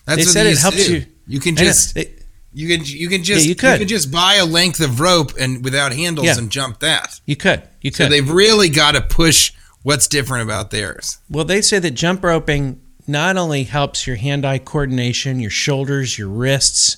[0.06, 0.94] That's They what said it helps do.
[0.96, 2.14] you- You can just they-
[2.54, 3.80] you can you can just you could.
[3.80, 6.38] can just buy a length of rope and without handles Yeah.
[6.38, 7.20] and jump that.
[7.26, 8.12] you could you So could.
[8.14, 9.52] they've really got to push
[9.84, 11.20] what's different about theirs.
[11.30, 16.28] Well, they say that jump roping not only helps your hand-eye coordination, your shoulders, your
[16.28, 16.98] wrists,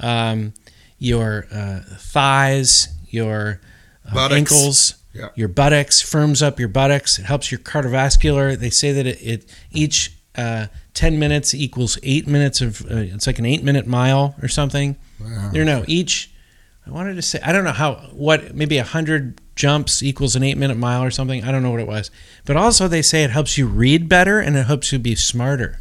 [0.00, 0.54] um,
[0.98, 3.60] your uh, thighs, your
[4.14, 5.28] uh, ankles, Yeah.
[5.34, 7.18] your buttocks, firms up your buttocks.
[7.18, 8.58] It helps your cardiovascular.
[8.58, 12.80] They say that it, it each uh, ten minutes equals eight minutes of.
[12.90, 14.96] Uh, it's like an eight-minute mile or something.
[15.20, 15.50] Wow.
[15.54, 16.31] Or no, each.
[16.86, 20.42] I wanted to say I don't know how what maybe a hundred jumps equals an
[20.42, 21.44] eight minute mile or something.
[21.44, 22.10] I don't know what it was,
[22.44, 25.78] but also they say it helps you read better and it helps you be smarter.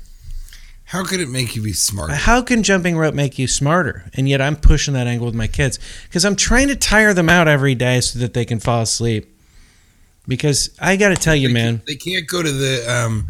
[0.85, 2.13] How could it make you be smarter?
[2.13, 4.11] How can jumping rope make you smarter?
[4.13, 7.29] And yet I'm pushing that angle with my kids because I'm trying to tire them
[7.29, 9.27] out every day so that they can fall asleep.
[10.27, 13.27] Because I got to tell you, They man, They can't go to the um,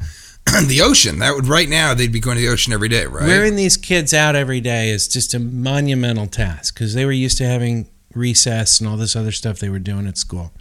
[0.68, 1.20] the ocean.
[1.20, 3.28] That would right now they'd be going to the ocean every day, right?
[3.28, 7.38] wearing these kids out every day is just a monumental task because they were used
[7.38, 10.52] to having recess and all this other stuff they were doing at school.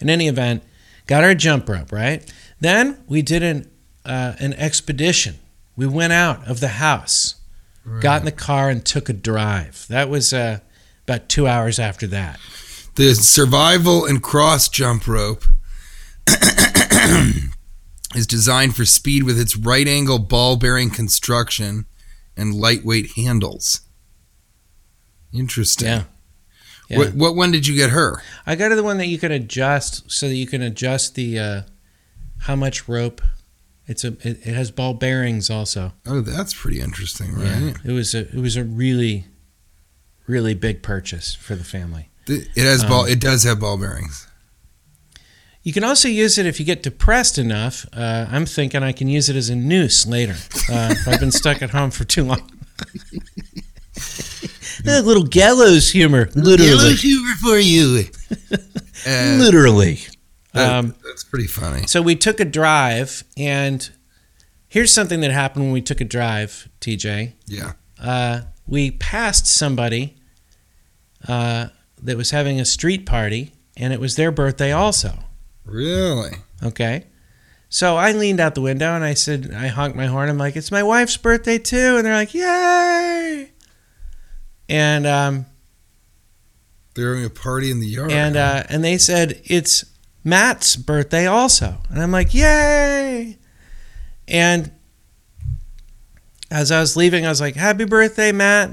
[0.00, 0.62] In any event,
[1.06, 2.30] got our jump rope right.
[2.60, 3.70] Then we did an
[4.04, 5.36] uh, an expedition.
[5.76, 7.36] We went out of the house,
[8.00, 9.86] got in the car, and took a drive.
[9.88, 10.58] That was uh,
[11.08, 12.38] about two hours after that.
[12.94, 15.44] the survival and cross jump rope
[18.14, 21.86] is designed for speed with its right angle ball bearing construction
[22.36, 23.80] and lightweight handles.
[25.32, 25.88] Interesting.
[25.88, 26.04] Yeah.
[26.88, 26.98] Yeah.
[26.98, 28.22] What, what one did you get her?
[28.46, 31.38] I got her the one that you can adjust so that you can adjust the
[31.38, 31.62] uh,
[32.40, 33.22] how much rope.
[33.86, 35.92] It's a it, it has ball bearings also.
[36.06, 37.46] Oh, that's pretty interesting, right?
[37.60, 37.72] Yeah.
[37.84, 39.26] It was a it was a really
[40.26, 42.10] really big purchase for the family.
[42.26, 43.02] It has ball.
[43.04, 44.26] Um, It does have ball bearings.
[45.64, 47.86] You can also use it if you get depressed enough.
[47.92, 50.36] Uh, I'm thinking I can use it as a noose later
[50.70, 52.50] uh, if I've been stuck at home for too long.
[54.86, 58.04] a little gallows humor, literally, Gallows humor for you.
[59.06, 60.00] Uh, literally.
[60.54, 61.86] that- Um, that's pretty funny.
[61.86, 63.86] So we took a drive, and
[64.66, 67.32] here's something that happened when we took a drive, TJ.
[67.46, 67.72] Yeah.
[68.00, 70.16] Uh, we passed somebody
[71.28, 71.66] uh,
[72.02, 75.18] that was having a street party, and it was their birthday also.
[75.64, 76.32] Really?
[76.62, 77.04] Okay.
[77.68, 80.28] So I leaned out the window and I said, I honked my horn.
[80.28, 81.96] I'm like, it's my wife's birthday too.
[81.96, 83.50] And they're like, yay.
[84.68, 85.46] And, um,
[86.94, 88.12] They're having a party in the yard.
[88.12, 89.84] and, uh, and they said, it's
[90.22, 91.78] Matt's birthday also.
[91.90, 93.38] And I'm like, yay.
[94.28, 94.70] And
[96.50, 98.70] as I was leaving, I was like, happy birthday, Matt.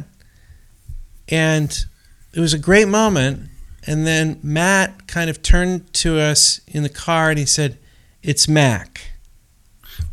[1.28, 1.86] And
[2.34, 3.50] it was a great moment.
[3.88, 7.78] And then Matt kind of turned to us in the car and he said,
[8.22, 9.02] It's Mac.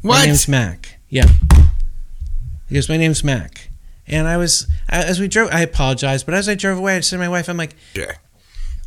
[0.02, 0.18] What?
[0.18, 0.98] My name's Mac.
[1.08, 1.26] Yeah.
[2.68, 3.68] He goes, My name's Mac.
[4.06, 7.16] And I was, as we drove, I apologized, but as I drove away, I said
[7.16, 7.76] to my wife, I'm like,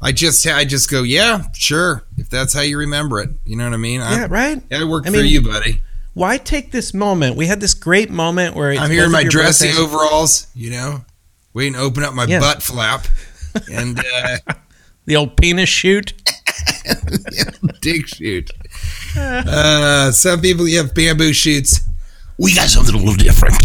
[0.01, 2.03] I just I just go, yeah, sure.
[2.17, 4.01] If that's how you remember it, you know what I mean?
[4.01, 4.67] I, Yeah, right?
[4.69, 5.81] That worked I for mean, you, buddy.
[6.15, 7.35] Why take this moment?
[7.37, 11.05] We had this great moment where I'm here in my dressy overalls, you know,
[11.53, 12.39] waiting to open up my Yeah.
[12.39, 13.05] butt flap
[13.71, 14.37] and uh,
[15.05, 16.13] The old penis shoot.
[17.81, 18.51] dick shoot.
[19.17, 21.81] Uh, some people you have bamboo shoots.
[22.37, 23.55] We got something a little different.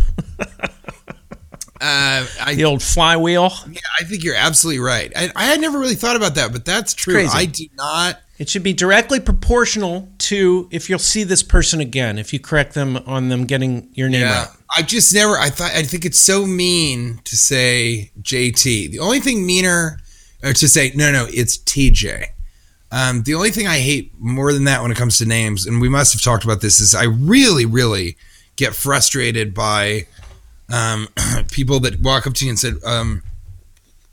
[1.79, 3.53] Uh, I The old flywheel.
[3.70, 5.12] yeah, I think you're absolutely right.
[5.14, 7.27] I, I had never really thought about that, but that's true.
[7.31, 8.20] I do not.
[8.38, 12.75] It should be directly proportional to if you'll see this person again, if you correct
[12.75, 14.49] them on them getting your name Yeah, right.
[14.77, 15.38] I just never.
[15.38, 15.72] I thought.
[15.72, 18.90] I think it's so mean to say JT.
[18.90, 20.01] The only thing meaner,
[20.42, 22.27] to say no, no, it's TJ.
[22.92, 25.81] Um, the only thing I hate more than that when it comes to names, and
[25.81, 28.16] we must have talked about this, is I really, really
[28.55, 30.07] get frustrated by
[30.72, 31.09] um,
[31.51, 33.22] people that walk up to you and said, um,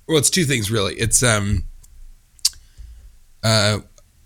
[0.07, 0.95] "Well, it's two things really.
[0.95, 1.63] It's um,
[3.43, 3.79] uh,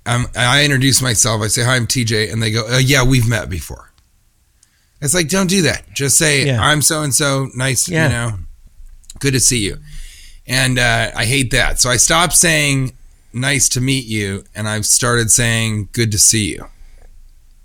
[0.06, 1.42] I'm, I introduce myself.
[1.42, 3.92] I say, "Hi, I'm TJ," and they go, uh, "Yeah, we've met before."
[5.02, 5.94] It's like, don't do that.
[5.94, 6.62] Just say, Yeah.
[6.62, 7.50] "I'm so and so.
[7.54, 8.04] Nice, Yeah.
[8.06, 8.40] you know,
[9.20, 9.78] good to see you."
[10.48, 12.94] And uh, I hate that, so I stopped saying
[13.34, 16.68] "nice to meet you," and I've started saying "good to see you."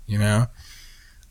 [0.05, 0.47] You know,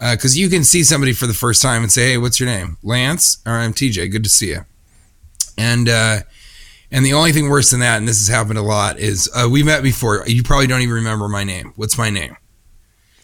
[0.01, 2.79] because you can see somebody for the first time and say, "Hey, what's your name?"
[2.83, 3.39] Lance.
[3.45, 4.11] Or I'm TJ.
[4.11, 4.65] Good to see you.
[5.59, 6.21] And uh,
[6.91, 9.47] and the only thing worse than that, and this has happened a lot, is uh,
[9.51, 10.25] we met before.
[10.27, 11.73] You probably don't even remember my name.
[11.77, 12.37] What's my name?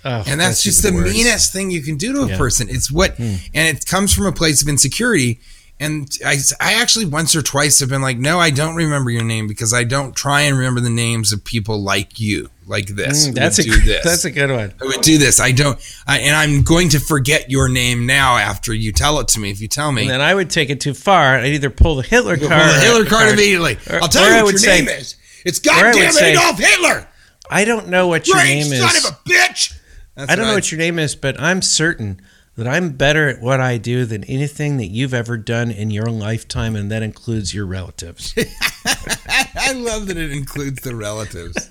[0.05, 1.13] Oh, And that's, just the worse.
[1.13, 2.37] meanest thing you can do to a Yeah.
[2.39, 2.69] person.
[2.71, 5.41] It's what, and it comes from a place of insecurity.
[5.81, 9.23] And I, I actually once or twice have been like, no, I don't remember your
[9.23, 13.29] name because I don't try and remember the names of people like you, like this.
[13.29, 14.03] Mm, that's a do this.
[14.03, 14.75] that's a good one.
[14.83, 15.39] I would do this.
[15.39, 19.29] I don't, I, and I'm going to forget your name now after you tell it
[19.29, 19.51] to me.
[19.53, 21.37] If you tell me, And then I would take it too far.
[21.39, 22.51] I'd either pull the Hitler card.
[22.51, 23.79] pull the Hitler or- card immediately.
[23.89, 25.15] or- I'll tell you I what would your say- name is.
[25.45, 27.07] It's I goddamn Adolf Hitler.
[27.49, 29.05] I don't know what your Great name son is.
[29.05, 29.75] of a bitch.
[30.17, 32.21] That's I don't know I'd what your name is, but I'm certain
[32.59, 36.07] that I'm better at what I do than anything that you've ever done in your
[36.07, 38.35] lifetime, and that includes your relatives.
[38.85, 41.71] I love that it includes the relatives.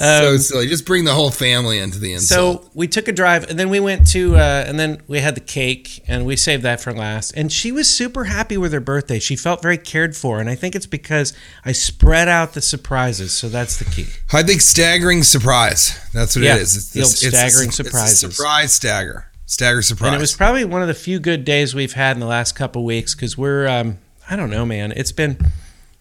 [0.00, 0.66] Um, so silly.
[0.68, 2.64] Just bring the whole family into the insult.
[2.64, 5.34] So we took a drive, and then we went to, uh, and then we had
[5.34, 7.32] the cake, and we saved that for last.
[7.32, 9.18] And she was super happy with her birthday.
[9.18, 13.32] She felt very cared for, and I think it's because I spread out the surprises.
[13.34, 14.06] So that's the key.
[14.32, 15.98] I think staggering surprise.
[16.14, 16.76] That's what Yeah, it is.
[16.76, 18.34] It's this- it's staggering it's surprises.
[18.36, 19.26] surprise stagger.
[19.44, 20.06] Stagger surprise.
[20.08, 22.54] And it was probably one of the few good days we've had in the last
[22.54, 23.98] couple weeks because we're, um,
[24.30, 24.92] I don't know, man.
[24.96, 25.36] It's been.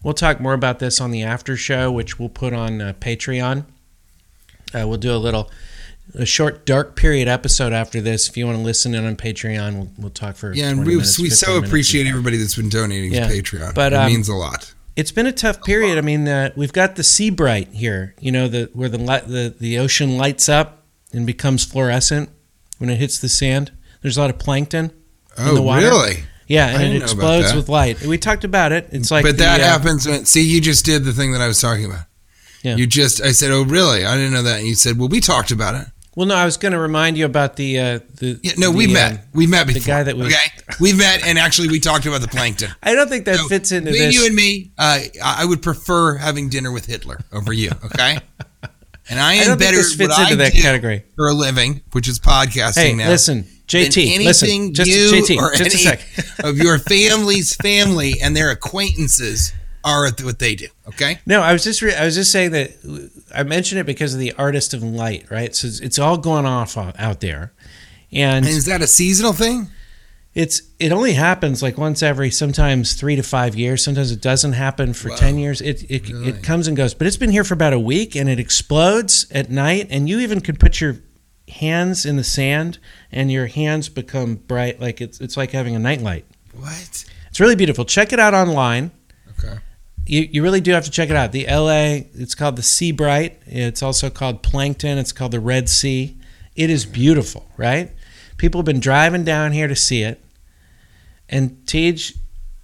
[0.04, 3.66] We'll talk more about this on the after show, which we'll put on uh, Patreon.
[4.74, 5.50] Uh, we'll do a little,
[6.16, 8.30] a short dark period episode after this.
[8.30, 10.96] If you want to listen in on Patreon, we'll, we'll talk for yeah, and we,
[10.96, 13.76] minutes, we so appreciate everybody that's been donating Yeah, to Patreon.
[13.76, 14.74] but, it um, means a lot.
[14.96, 15.98] It's been a tough period.
[15.98, 18.14] I mean, uh, we've got the sea bright here.
[18.20, 22.30] You know, the where the li- the the ocean lights up and becomes fluorescent
[22.78, 23.72] when it hits the sand.
[24.02, 24.92] There's a lot of plankton.
[25.38, 25.88] Oh, the water.
[25.88, 26.24] really?
[26.48, 28.02] Yeah, and it explodes with light.
[28.02, 28.90] We talked about it.
[28.92, 30.26] It's like but the, that uh, happens when.
[30.26, 32.06] See, you just did the thing that I was talking about.
[32.64, 32.76] Yeah.
[32.76, 33.22] You just.
[33.22, 34.06] I said, "Oh, really?
[34.06, 36.44] I didn't know that." And you said, "Well, we talked about it." Well, no, I
[36.44, 38.40] was going to remind you about the uh, the.
[38.44, 39.26] Yeah, no, the, we um, met.
[39.34, 39.82] We met before.
[39.82, 40.76] The guy that was- okay.
[40.80, 42.70] We met, and actually, we talked about the plankton.
[42.84, 44.16] I don't think that So, fits into between this.
[44.16, 47.72] you and me, uh, I would prefer having dinner with Hitler over you.
[47.86, 48.20] Okay.
[49.10, 51.04] And I am I don't think better this at fits what into I that category.
[51.18, 53.10] for a living, which is podcasting hey, now.
[53.10, 56.02] listen, JT, listen, anything just JT, or just a sec.
[56.46, 59.52] of your family's family and their acquaintances
[59.84, 60.68] are at what they do.
[60.90, 61.20] Okay.
[61.26, 62.72] No, I was just re- I was just saying that
[63.36, 65.56] I mentioned it because of the artist of light, right?
[65.56, 67.54] So it's, it's all going off out out there,
[68.12, 69.70] and And is that a seasonal thing?
[70.34, 73.84] it's it only happens like once every sometimes three to five years.
[73.84, 75.16] Sometimes it doesn't happen for Wow.
[75.18, 75.60] ten years.
[75.62, 76.30] It it, Really?
[76.30, 79.26] it comes and goes, but it's been here for about a week, and it explodes
[79.32, 80.98] at night, and you even could put your
[81.50, 82.78] hands in the sand,
[83.12, 86.24] and your hands become bright, like it's it's like having a nightlight.
[86.54, 87.06] What?
[87.28, 87.84] It's really beautiful.
[87.86, 88.92] Check it out online.
[90.06, 91.32] You, you really do have to check it out.
[91.32, 93.42] The LA, it's called the Sea Bright.
[93.46, 94.98] It's also called Plankton.
[94.98, 96.18] It's called the Red Sea.
[96.56, 97.92] It is beautiful, right?
[98.38, 100.24] People have been driving down here to see it.
[101.30, 102.14] And Tej,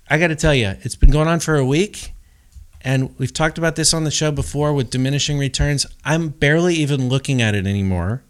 [0.10, 2.13] I got to tell you, it's been going on for a week.
[2.82, 5.86] And we've talked about this on the show before with diminishing returns.
[6.06, 8.23] I'm barely even looking at it anymore.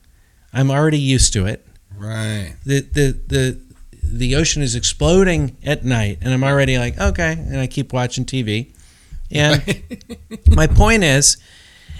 [0.53, 1.65] I'm already used to it.
[1.95, 2.55] Right.
[2.65, 3.61] The the the
[4.03, 8.25] the ocean is exploding at night and I'm already like, okay, and I keep watching
[8.25, 8.71] TV.
[9.31, 9.83] And
[10.49, 11.37] my point is,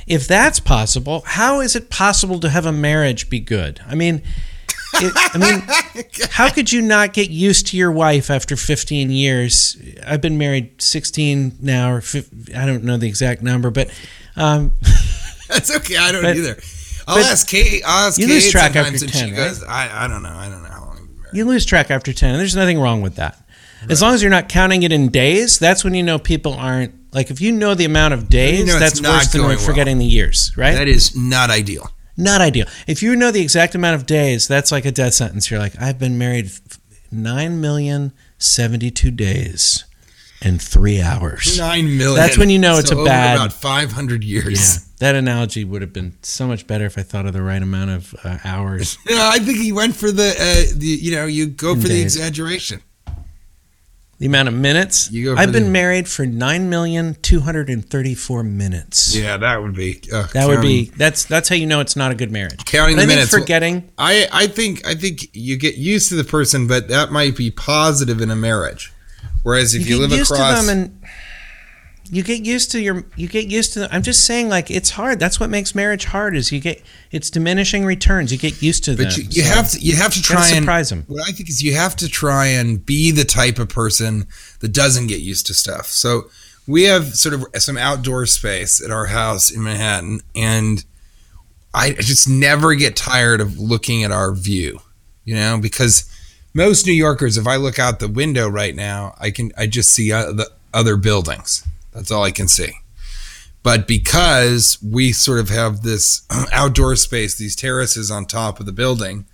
[0.07, 3.81] if that's possible, how is it possible to have a marriage be good?
[3.85, 4.21] I mean,
[4.93, 9.77] it, I mean, how could you not get used to your wife after 15 years?
[10.05, 13.89] I've been married 16 now, or 15, I don't know the exact number, but
[14.37, 14.71] um,
[15.49, 15.97] That's okay.
[15.97, 16.57] I don't But- either.
[17.09, 17.81] I'll ask Kate.
[17.85, 20.29] I'll ask you Kate lose track after 10, she goes, I, I don't know.
[20.29, 21.37] I don't know how long we've been married.
[21.37, 22.31] you lose track after 10.
[22.31, 23.41] And there's nothing wrong with that.
[23.89, 26.93] As long as you're not counting it in days, that's when you know people aren't
[27.13, 30.05] like if you know the amount of days, know that's worse than we're forgetting the
[30.05, 30.73] years, right?
[30.75, 31.89] That is not ideal.
[32.17, 32.65] not ideal.
[32.87, 35.49] If you know the exact amount of days, that's like a death sentence.
[35.51, 36.51] You're like, I've been married
[37.11, 39.83] nine million seventy-two days
[40.41, 41.57] and three hours.
[41.57, 42.15] Nine million.
[42.15, 44.75] That's when you know it's So a bad- About 500 years.
[44.75, 47.61] Yeah, that analogy would have been so much better if I thought of the right
[47.61, 48.97] amount of uh, hours.
[49.09, 52.81] I think he went for the, uh, the you know, you go for the exaggeration.
[54.19, 55.11] The amount of minutes.
[55.11, 59.15] You go I've been the- married for nine million two hundred and thirty-four minutes.
[59.15, 60.01] Yeah, that would be.
[60.11, 62.65] Uh, That would be that's that's how you know it's not a good marriage.
[62.65, 63.31] Counting But the I think minutes.
[63.31, 63.91] forgetting.
[63.97, 67.51] I, I think I think you get used to the person, but that might be
[67.51, 68.91] positive in a marriage.
[69.43, 71.03] Whereas if you, get live across, to them and
[72.11, 75.19] you get used to your you get used to i'm just saying like it's hard
[75.19, 78.95] that's what makes marriage hard is you get it's diminishing returns you get used to
[78.95, 81.27] them but you, you So, have to you have to try and surprise them What
[81.27, 84.27] I think is you have to try and be the type of person
[84.59, 85.87] that doesn't get used to stuff.
[85.87, 86.29] So
[86.67, 90.83] we have sort of some outdoor space at our house in Manhattan, and
[91.73, 94.79] I just never get tired of looking at our view.
[95.23, 96.09] You know, because
[96.53, 99.93] most New Yorkers, if I look out the window right now, I can I just
[99.93, 101.65] see the other buildings.
[101.97, 102.71] That's all I can see.
[103.63, 108.71] But because we sort of have this outdoor space, these terraces on top of the
[108.71, 109.25] building,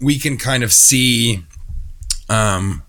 [0.00, 1.44] we can kind of see,
[2.30, 2.82] um,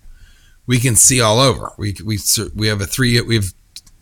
[0.66, 1.72] we can see all over.
[1.76, 2.18] We we
[2.56, 3.52] we have a three we have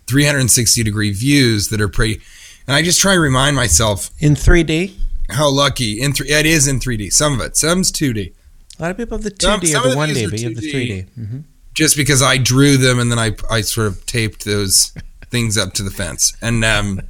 [0.07, 2.21] 360 degree views that are pretty.
[2.67, 4.95] And I just try to remind myself in 3d
[5.31, 6.29] how lucky in three.
[6.31, 7.13] It is in 3D.
[7.13, 8.33] Some of it, some's 2D.
[8.79, 10.73] a lot of people have the 2d Some- or the 1d but you have the
[10.73, 10.89] 2D.
[10.89, 11.39] 3d hmm
[11.79, 14.93] just because I drew them and then I I sort of taped those
[15.31, 16.37] things up to the fence.
[16.43, 17.01] And um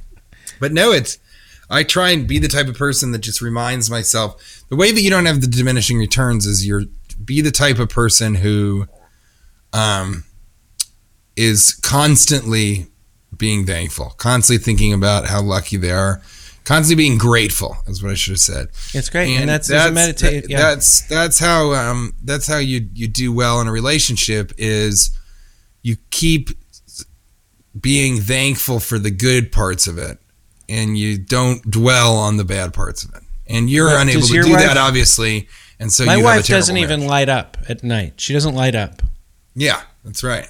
[0.59, 1.17] but no, it's
[1.71, 5.01] I try and be the type of person that just reminds myself the way that
[5.01, 6.83] you don't have the diminishing returns is you're
[7.25, 8.87] be the type of person who
[9.73, 10.23] um
[11.35, 12.85] is constantly
[13.35, 16.21] being thankful, constantly thinking about how lucky they are,
[16.69, 18.67] constantly being grateful is what I should have said.
[18.93, 20.57] It's great and, that's, that's a meditate that- yeah.
[20.59, 25.09] that's that's how um that's how you you do well in a relationship is
[25.81, 26.49] you keep
[27.79, 30.19] being thankful for the good parts of it
[30.67, 33.23] and you don't dwell on the bad parts of it.
[33.47, 35.47] And you're But unable to your do wife- that obviously
[35.79, 38.19] and so my you have a wife doesn't even light up at night.
[38.21, 39.01] She doesn't light up.
[39.55, 40.47] Yeah that's right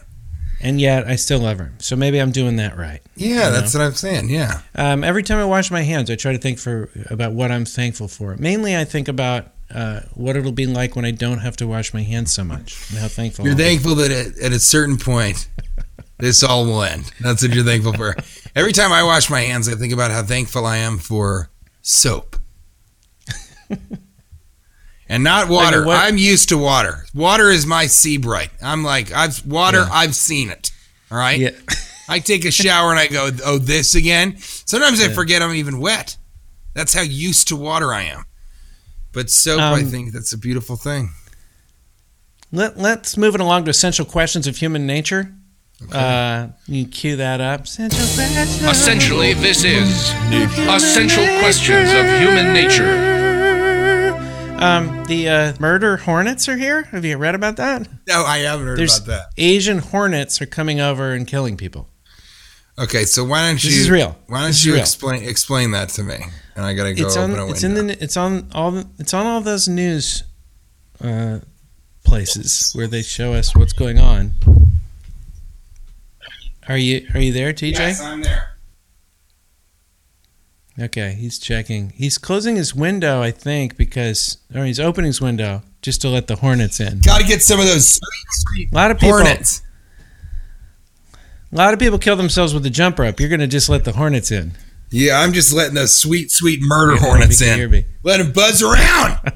[0.61, 3.81] and yet i still love her so maybe i'm doing that right yeah that's what
[3.83, 6.89] i'm saying yeah Um, every time I wash my hands, I try to think for
[7.09, 8.35] about what I'm thankful for.
[8.37, 11.93] Mainly, I think about uh, what it'll be like when I don't have to wash
[11.93, 13.45] my hands so much, and how thankful.
[13.45, 13.63] you're be.
[13.63, 15.47] thankful that at, at a certain point
[16.17, 18.15] this all will end that's what you're thankful for
[18.55, 21.49] every time i wash my hands i think about how thankful i am for
[21.81, 22.35] soap
[25.09, 29.11] and not water what- i'm used to water water is my sea bright i'm like
[29.11, 29.89] i've water Yeah.
[29.91, 30.71] i've seen it
[31.11, 31.49] all right Yeah.
[32.09, 35.79] i take a shower and i go oh this again sometimes i forget i'm even
[35.79, 36.15] wet
[36.73, 38.23] that's how used to water i am
[39.11, 41.09] but soap i Um, think that's a beautiful thing
[42.51, 45.33] Let, let's move it along to essential questions of human nature.
[45.93, 47.65] Uh, you cue that up.
[47.65, 48.63] Essential questions.
[48.63, 50.11] Essentially, this is
[50.67, 53.08] Essential Questions of Human Nature.
[54.61, 56.83] Um, the uh, murder hornets are here.
[56.83, 57.87] Have you read about that?
[58.07, 61.87] no i haven't heard There's about that Asian hornets are coming over and killing people.
[62.77, 63.69] Okay, so why don't you?
[63.71, 64.17] This is real.
[64.27, 64.81] Why don't This you real.
[64.81, 66.15] explain explain that to me?
[66.55, 67.39] And I gotta go it's open on.
[67.39, 67.93] a It's in window.
[67.95, 68.03] the.
[68.03, 68.71] It's on all.
[68.71, 70.23] The, it's on all those news
[71.03, 71.39] uh,
[72.05, 74.33] places where they show us what's going on.
[76.69, 77.73] Are you Are you there, TJ?
[77.73, 78.48] Yes, I'm there.
[80.79, 81.89] Okay, he's checking.
[81.89, 86.27] He's closing his window, I think, because or he's opening his window just to let
[86.27, 86.99] the hornets in.
[86.99, 89.17] Got to get some of those sweet, sweet A lot of people.
[89.17, 89.61] hornets.
[91.51, 93.19] A lot of people kill themselves with the jump rope.
[93.19, 94.53] You're going to just let the hornets in.
[94.91, 97.57] Yeah, I'm just letting those sweet, sweet murder Yeah, hornets in.
[97.57, 97.85] hear me.
[98.03, 99.19] Let them buzz around.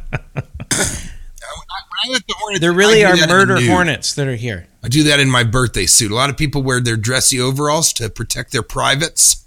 [2.05, 4.67] When I let the hornets There really are murder hornets that are here.
[4.83, 6.11] I do that in my birthday suit.
[6.11, 9.45] A lot of people wear their dressy overalls to protect their privates,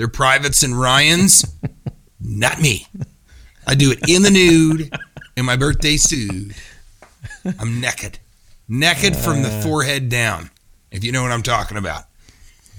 [0.00, 1.44] their privates and Ryans.
[2.18, 2.86] Not me.
[3.66, 4.90] I do it in the nude
[5.36, 6.54] in my birthday suit.
[7.58, 8.18] I'm naked,
[8.66, 10.48] naked from the forehead down.
[10.90, 12.04] If you know what I'm talking about.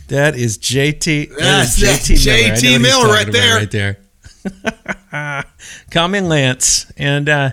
[0.07, 1.29] That is JT.
[1.29, 2.55] That That's- is JT Miller.
[2.55, 3.55] JT Miller right there.
[3.55, 5.45] Right there.
[5.91, 6.91] Call me Lance.
[6.97, 7.51] And uh,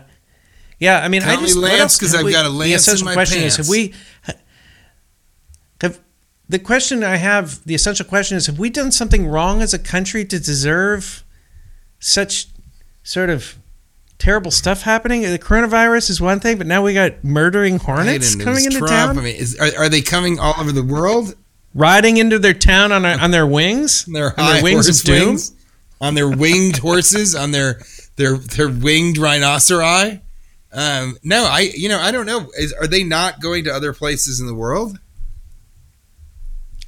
[0.78, 2.88] yeah, I mean, I Call me just Lance because I've we- got a The lance
[3.00, 3.92] in my question is: Have we?
[6.48, 7.64] The question I have?
[7.64, 11.24] The essential question is: Have we done something wrong as a country to deserve
[11.98, 12.48] such
[13.02, 13.58] sort of?
[14.18, 15.22] Terrible stuff happening.
[15.22, 18.90] The coronavirus is one thing, but now we got murdering hornets Biden, coming into Trump.
[18.90, 21.36] town, I mean, is, are, are they coming all over the world?
[21.74, 25.26] riding into their town on, on their wings, On their on their wings of doom.
[25.28, 25.52] wings,
[26.00, 27.80] on their winged horses, on their
[28.16, 30.20] their their winged rhinoceri.
[30.72, 32.50] Um, no, I you know I don't know.
[32.58, 34.98] Is, are they not going to other places in the world?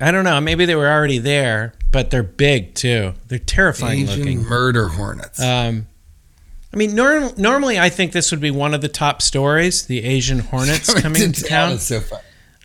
[0.00, 0.40] I don't know.
[0.40, 3.14] Maybe they were already there, but they're big too.
[3.28, 4.42] They're terrifying Asian looking.
[4.44, 5.40] murder hornets.
[5.40, 5.86] Um,
[6.72, 10.02] I mean, norm- normally I think this would be one of the top stories: the
[10.04, 11.78] Asian hornets coming to town.
[11.78, 12.00] So.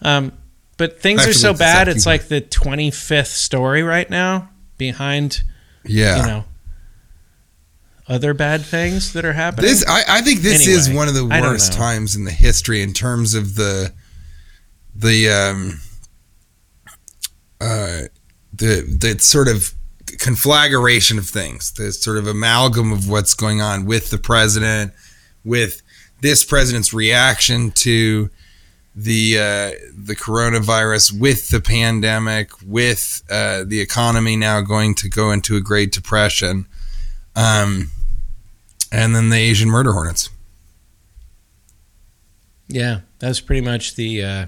[0.02, 0.32] Um,
[0.78, 5.44] but things have are so bad; it's like the twenty fifth story right now, behind
[5.86, 6.18] Yeah.
[6.22, 6.46] you know
[8.08, 9.66] other bad things that are happening.
[9.70, 12.94] This I, I think this is one of the worst times in the history in
[12.94, 13.92] terms of the
[14.96, 15.80] the um
[18.54, 19.74] the the sort of
[20.20, 24.94] conflagration of things, the sort of amalgam of what's going on with the president,
[25.44, 25.82] with
[26.22, 28.30] this president's reaction to
[28.96, 35.32] the uh, the coronavirus, with the pandemic, with uh, the economy now going to go
[35.32, 36.68] into a Great Depression,
[37.36, 37.92] um,
[38.92, 40.30] and then the Asian murder hornets.
[42.68, 44.46] yeah, that's pretty much the uh,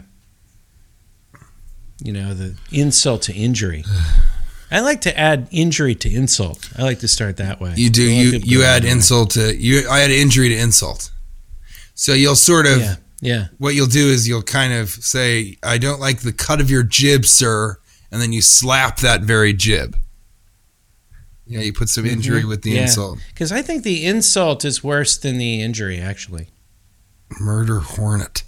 [2.04, 3.84] you know the insult to injury.
[4.72, 6.70] I like to add injury to insult.
[6.78, 7.74] I like to start that way.
[7.78, 8.90] You do you you add way.
[8.90, 9.88] insult to you.
[9.90, 11.10] I add injury to insult.
[11.96, 13.48] So you'll sort of Yeah, yeah.
[13.60, 16.84] what you'll do is you'll kind of say, "I don't like the cut of your
[16.84, 17.78] jib, sir,"
[18.12, 19.96] and then you slap that very jib.
[21.50, 22.76] Yeah, you put some injury with the Mm-hmm.
[22.78, 22.82] Yeah.
[22.84, 23.20] insult.
[23.30, 26.50] Because I think the insult is worse than the injury, actually.
[27.40, 28.44] Murder hornet.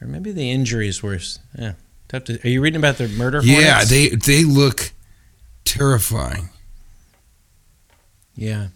[0.00, 1.40] Or maybe the injury is worse.
[1.58, 1.74] Yeah.
[2.08, 3.90] Tough to, are you reading about the murder Yeah, hornets?
[3.90, 4.92] they they look
[5.64, 6.50] terrifying.
[8.36, 8.68] Yeah.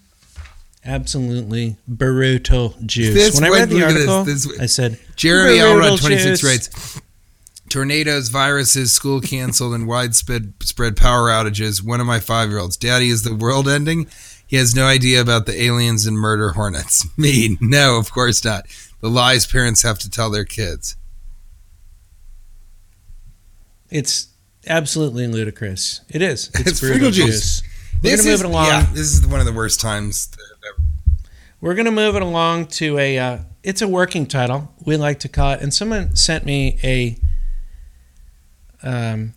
[0.84, 3.12] Absolutely brutal juice.
[3.14, 6.44] This when I read the at this, article, this- I said, Jeremy Elrod, 26 juice.
[6.44, 7.00] rates.
[7.68, 11.82] Tornadoes, viruses, school canceled, and widespread spread power outages.
[11.84, 12.78] One of my five year olds.
[12.78, 14.06] Daddy, is the world ending?
[14.46, 17.06] He has no idea about the aliens and murder hornets.
[17.18, 18.64] Me, no, of course not.
[19.02, 20.96] The lies parents have to tell their kids.
[23.90, 24.28] It's
[24.66, 26.00] absolutely ludicrous.
[26.10, 26.50] It is.
[26.54, 27.60] It's, It's brutal juice.
[27.60, 27.62] juice.
[28.02, 28.66] We're going to move is, it along.
[28.66, 30.30] Yeah, this is one of the worst times.
[30.68, 30.82] ever-
[31.60, 33.18] We're going to move it along to a.
[33.18, 34.72] Uh, it's a working title.
[34.84, 35.60] We like to call it.
[35.62, 37.18] And someone sent me a.
[38.82, 39.34] Um,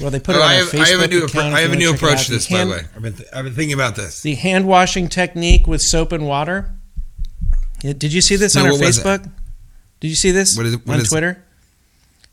[0.00, 1.60] well, they put it Oh, on I have, Facebook I have a new, appro- I
[1.60, 2.80] have a new approach to this, by the way.
[2.96, 4.22] I've been, th- I've been thinking about this.
[4.22, 6.72] The hand washing technique with soap and water.
[7.80, 8.80] Did you see this No, on our it?
[8.80, 9.30] Facebook?
[10.00, 11.06] Did you see this What is what on it?
[11.08, 11.44] Twitter?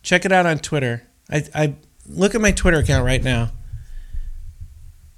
[0.02, 1.04] Check it out on Twitter.
[1.32, 1.76] I, I
[2.08, 3.52] look at my Twitter account right now.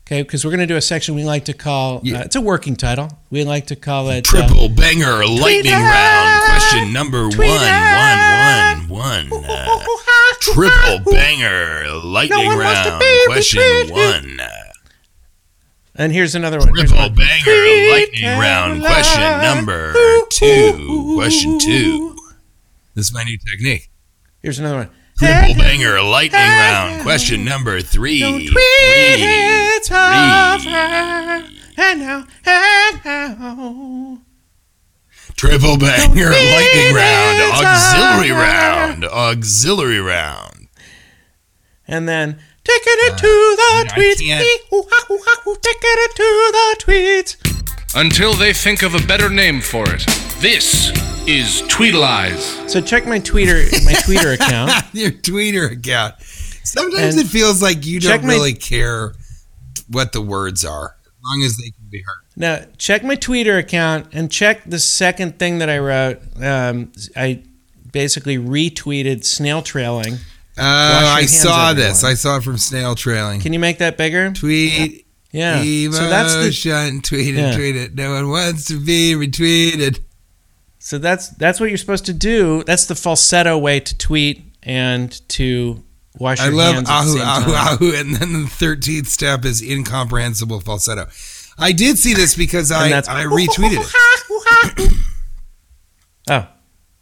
[0.05, 2.01] Okay, because we're going to do a section we like to call.
[2.03, 2.20] Yeah.
[2.20, 3.09] Uh, it's a working title.
[3.30, 4.28] We like to call it.
[4.28, 6.43] uh, Triple banger lightning round.
[6.43, 9.45] Question number one, one, one, one.
[9.49, 9.80] Uh,
[10.41, 13.01] triple banger lightning to round.
[13.28, 14.41] Question one.
[15.95, 16.74] and here's another one.
[16.74, 17.16] Triple one.
[17.16, 18.82] banger lightning round.
[18.82, 19.93] Question number
[20.32, 21.14] two.
[21.16, 22.18] Question two.
[22.93, 23.89] This is my new technique.
[24.41, 24.89] Here's another one.
[25.24, 27.01] Triple banger lightning round.
[27.01, 28.19] Question number three.
[28.19, 28.63] Don't tweet Three.
[28.63, 29.95] it Three.
[29.97, 31.49] over.
[31.76, 34.19] And now, and now.
[35.36, 37.41] Triple banger Don't lightning round.
[37.65, 38.41] Auxiliary over.
[38.41, 39.05] round.
[39.05, 40.67] Auxiliary round.
[41.88, 44.17] And then taking it to uh, the I tweets.
[44.17, 44.39] Taking
[45.84, 47.36] it to the tweets.
[47.95, 50.05] Until they think of a better name for it.
[50.44, 50.89] This
[51.26, 52.70] is Tweedlize.
[52.70, 54.74] So check my Twitter, my Twitter account.
[54.91, 56.16] Your Twitter account.
[56.66, 59.14] Sometimes And it feels like you don't my- really care
[59.89, 62.18] what the words are, as long as they can be heard.
[62.36, 66.20] Now check my Twitter account and check the second thing that I wrote.
[66.41, 67.44] Um, I
[67.94, 70.16] basically retweeted snail trailing.
[70.58, 71.88] Oh, I saw everyone.
[71.89, 72.04] this.
[72.04, 73.39] I saw it from Snail Trailing.
[73.39, 74.32] Can you make that bigger?
[74.34, 75.62] Tweet Yeah.
[75.62, 77.56] Emotion, So that's the tweet it, Yeah.
[77.56, 77.96] tweet it.
[77.96, 80.00] No one wants to be retweeted.
[80.86, 82.62] So that's that's what you're supposed to do.
[82.66, 85.82] That's the falsetto way to tweet and to
[86.20, 87.68] wash I your love hands at the ahu, same ahu, time.
[87.68, 91.08] ahu, and then the thirteenth step is incomprehensible falsetto.
[91.58, 94.94] I did see this because I, that's- I retweeted it.
[96.30, 96.48] Oh,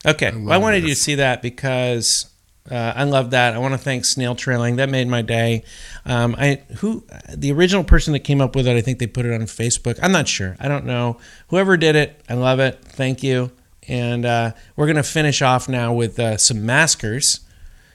[0.06, 0.32] okay.
[0.32, 2.28] Well, I love wanted you to see that because
[2.70, 3.54] uh, I love that.
[3.56, 4.76] I want to thank Snail Trailing.
[4.76, 5.64] That made my day.
[6.06, 7.04] Um, I who
[7.36, 8.76] the original person that came up with it.
[8.78, 9.98] I think they put it on Facebook.
[10.04, 10.56] I'm not sure.
[10.60, 11.18] I don't know.
[11.48, 12.80] Whoever did it, I love it.
[12.84, 13.52] Thank you.
[13.88, 17.42] And uh, we're gonna finish off now with uh, some maskers.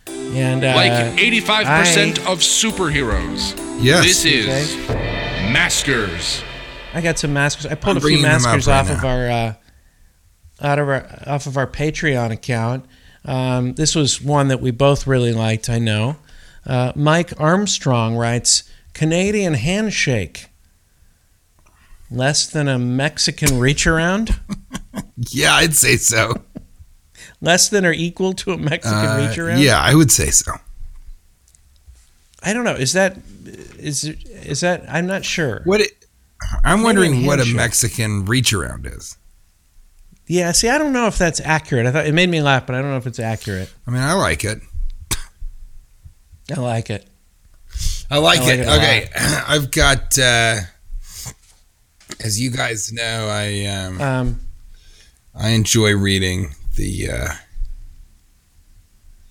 [0.08, 3.54] And uh, Like 85% of superheroes.
[3.82, 4.04] Yes.
[4.04, 4.46] This is
[5.52, 6.42] Maskers.
[6.94, 7.66] I got some maskers.
[7.66, 9.54] I pulled I'm a few bringing them maskers right off of our uh,
[10.62, 12.84] out of our off of our Patreon account.
[13.24, 15.68] Um, this was one that we both really liked.
[15.68, 16.16] I know.
[16.64, 18.64] Uh, Mike Armstrong writes
[18.94, 20.46] Canadian handshake.
[22.10, 24.38] Less than a Mexican reach around?
[25.30, 26.42] Yeah, I'd say so.
[27.40, 29.60] Less than or equal to a Mexican Uh, reach around?
[29.60, 30.52] yeah, I would say so.
[32.42, 32.74] I don't know.
[32.74, 33.16] Is that
[33.78, 35.62] is is that I'm not sure.
[35.64, 36.06] What it,
[36.64, 37.46] I'm wondering what a.
[37.46, 39.16] Mexican reach around is.
[40.26, 41.86] Yeah, see, I don't know if that's accurate.
[41.86, 43.72] I thought it made me laugh, but I don't know if it's accurate.
[43.86, 44.60] I mean, I like it.
[46.54, 47.06] I like it.
[48.10, 48.60] I like I like it.
[48.60, 49.08] it okay,
[49.48, 50.18] I've got.
[50.18, 50.60] Uh,
[52.24, 54.40] as you guys know, I um, Um,
[55.34, 57.10] I enjoy reading the.
[57.10, 57.28] Uh,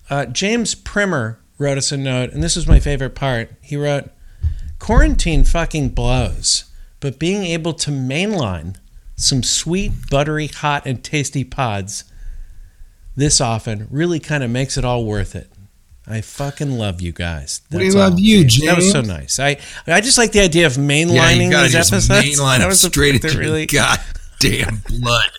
[0.08, 3.50] Uh, James Primer wrote us a note, and this is my favorite part.
[3.60, 4.10] He wrote,
[4.78, 6.64] Quarantine fucking blows,
[7.00, 8.76] but being able to mainline
[9.16, 12.04] some sweet, buttery, hot, and tasty pods
[13.16, 15.50] this often really kind of makes it all worth it.
[16.08, 17.62] I fucking love you guys.
[17.70, 18.20] We love all.
[18.20, 19.40] you, That was so nice.
[19.40, 22.08] I I just like the idea of yeah, mainlining you these episodes.
[22.08, 23.82] mainline That was straight into really your
[24.40, 25.30] goddamn blood.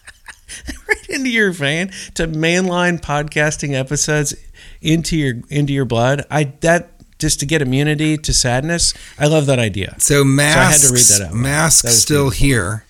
[0.88, 4.36] right into your vein to mainline podcasting episodes
[4.82, 6.26] into your into your blood.
[6.30, 8.94] I that just to get immunity to sadness.
[9.18, 9.96] I love that idea.
[10.00, 12.84] So masks, I had to read that out masks still here.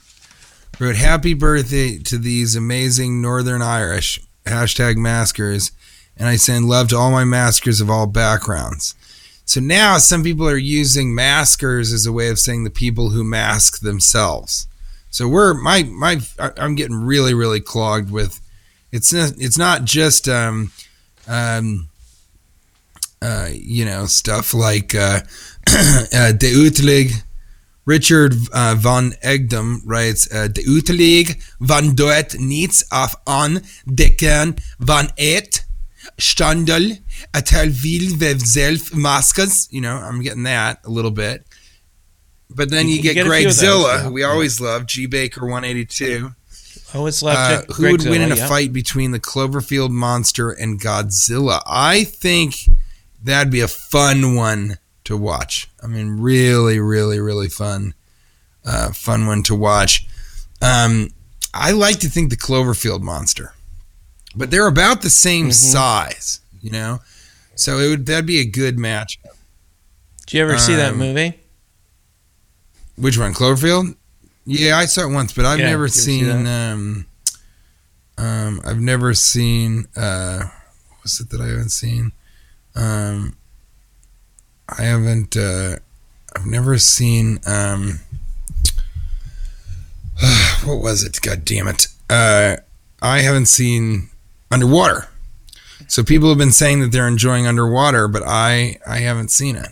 [0.80, 5.72] Wrote happy birthday to these amazing Northern Irish hashtag maskers,
[6.18, 8.96] and I send love to all my maskers of all backgrounds.
[9.46, 13.24] So now some people are using maskers as a way of saying the people who
[13.24, 14.68] mask themselves.
[15.10, 18.42] So we're my my I'm getting really really clogged with.
[18.92, 20.72] It's not it's not just um
[21.28, 21.88] um
[23.22, 25.22] uh you know stuff like uh,
[25.70, 27.24] uh de Utelig.
[27.88, 33.60] Richard uh, van Egdom writes, uh, De utelig van doet niets af aan
[33.94, 35.67] dekken van het
[36.20, 36.98] standel
[37.34, 39.68] atel wil we zelf maskers.
[39.72, 41.46] You know, I'm getting that a little bit.
[42.50, 44.04] But then You- you, get, get Greg few of those, Zilla, yeah.
[44.04, 46.32] who we always love, G Baker 182,
[46.94, 47.76] Always uh, loved it.
[47.76, 51.62] who would win in a fight between the Cloverfield monster and Godzilla.
[51.68, 52.70] I think
[53.22, 55.68] that'd be a fun one to watch.
[55.84, 57.94] I mean, really, really, really fun,
[58.64, 60.08] uh, fun one to watch.
[60.62, 61.10] Um,
[61.54, 63.54] I like to think the Cloverfield monster,
[64.38, 65.54] but they're about the same Mhm.
[65.54, 67.02] size, you know.
[67.56, 69.20] So it would that'd be a good match.
[70.28, 71.40] Did you ever see that um, movie?
[72.96, 73.96] Which one, Cloverfield?
[74.46, 76.48] Yeah, I saw it once, but I've Yeah, never ever see seen.
[76.48, 77.06] Um,
[78.18, 79.88] um, I've never seen.
[79.96, 80.46] Uh,
[80.90, 82.12] what was it that I haven't seen?
[82.76, 83.36] Um,
[84.70, 85.36] I haven't.
[85.36, 85.78] Uh,
[86.36, 87.40] I've never seen.
[87.46, 88.00] Um,
[90.64, 91.20] what was it?
[91.22, 91.88] God damn it!
[92.10, 92.58] Uh,
[93.02, 94.10] I haven't seen
[94.52, 95.08] Underwater.
[95.88, 99.70] So people have been saying that they're enjoying Underwater, but I I haven't seen it.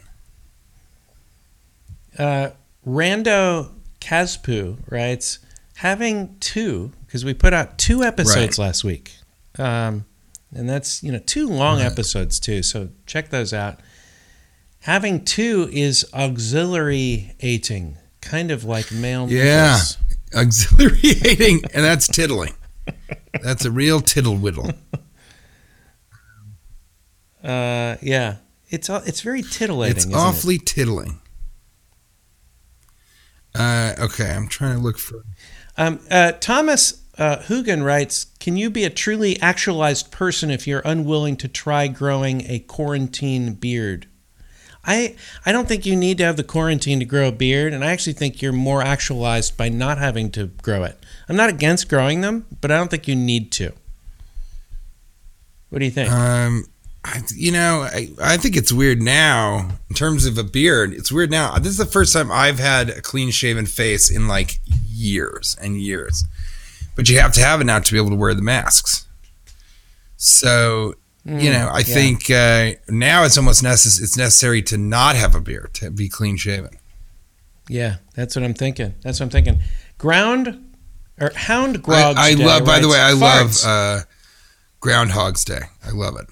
[2.18, 2.50] Uh,
[2.88, 5.40] Rando Kazpu writes,
[5.78, 9.14] having two because we put out two episodes last week,
[9.58, 10.06] um,
[10.54, 11.86] and that's you know two long Right.
[11.92, 12.64] episodes too.
[12.64, 13.80] So check those out.
[14.82, 19.28] Having two is auxiliary-ating, kind of like male.
[19.30, 19.80] Yeah.
[20.36, 20.36] auxiliary
[20.96, 22.54] Auxiliating, and that's tiddling.
[23.42, 24.72] That's a real tittle whittle.
[27.44, 28.38] Uh, yeah.
[28.70, 29.96] It's it's very titillating.
[29.96, 30.14] It's it?
[30.16, 31.22] awfully tiddling.
[33.54, 35.24] Uh, okay, I'm trying to look for.
[35.78, 40.82] Um, uh, Thomas uh, Hugan writes, "Can you be a truly actualized person if you're
[40.84, 44.08] unwilling to try growing a quarantine beard?"
[44.86, 45.16] I
[45.46, 47.92] I don't think you need to have the quarantine to grow a beard, and I
[47.92, 50.98] actually think you're more actualized by not having to grow it.
[51.28, 53.72] I'm not against growing them, but I don't think you need to.
[55.70, 56.12] What do you think?
[56.12, 56.66] Um,
[57.04, 60.94] I- you know, I, I think it's weird now in terms of a beard.
[60.94, 61.58] It's weird now.
[61.58, 65.80] This is the first time I've had a clean shaven face in like years and
[65.82, 66.24] years.
[66.96, 69.06] But you have to have it now to be able to wear the masks.
[70.18, 70.96] So,
[71.26, 71.84] you know, I yeah.
[71.84, 76.08] think uh, now it's almost necess- it's necessary to not have a beard to be
[76.08, 76.78] clean shaven.
[77.68, 78.94] Yeah, that's what I'm thinking.
[79.02, 79.60] That's what I'm thinking.
[79.98, 80.74] Ground
[81.20, 82.16] or Hound Grog.
[82.18, 82.64] I, I love.
[82.66, 83.66] By the way, I farts.
[83.66, 84.04] love uh,
[84.82, 85.62] Groundhog's Day.
[85.84, 86.28] I love it.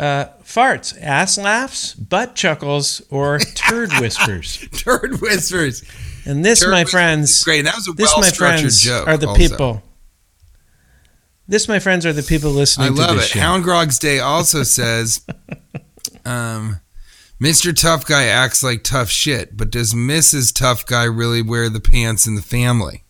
[0.00, 4.64] uh, farts, ass laughs, butt chuckles, or turd whispers.
[4.72, 5.82] Turd whispers.
[6.24, 7.62] And this, Turd my whispers friends, great.
[7.62, 9.08] That was a this, well-structured friends, joke.
[9.08, 9.48] are the also.
[9.48, 9.82] people.
[11.50, 13.28] This, my friends, are the people listening I to love this it.
[13.30, 13.40] show.
[13.40, 15.26] Hound Grog's Day also says,
[16.24, 16.78] um,
[17.42, 17.74] Mr.
[17.74, 20.54] Tough Guy acts like tough shit, but does Mrs.
[20.54, 23.02] Tough Guy really wear the pants in the family?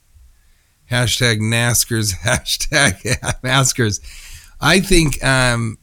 [0.91, 3.03] Hashtag Naskers, hashtag
[3.43, 4.01] Naskers.
[4.59, 5.77] I think um,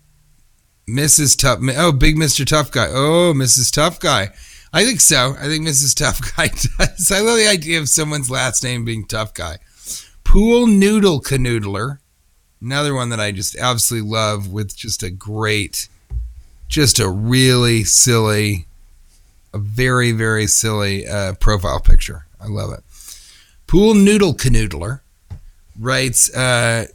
[0.89, 1.37] Mrs.
[1.37, 2.43] Tough, oh, big Mr.
[2.43, 2.87] Tough Guy.
[2.87, 3.71] Oh, Mrs.
[3.71, 4.29] Tough Guy.
[4.73, 5.35] I think so.
[5.39, 5.95] I think Mrs.
[5.95, 7.11] Tough Guy does.
[7.11, 9.59] I love the idea of someone's last name being Tough Guy.
[10.23, 11.99] Pool Noodle Canoodler
[12.61, 15.89] another one that I just absolutely love with just a great,
[16.67, 18.65] just a really silly,
[19.53, 22.25] a very, very silly uh, profile picture.
[22.39, 22.83] I love it.
[23.67, 25.01] Pool Noodle Canoodler
[25.77, 26.87] writes, uh,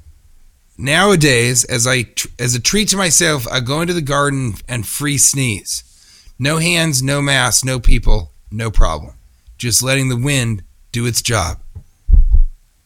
[0.79, 2.07] nowadays, as I
[2.39, 5.85] as a treat to myself, I go into the garden and free sneeze.
[6.39, 9.15] No hands, no mask, no people, no problem.
[9.59, 11.61] Just letting the wind do its job.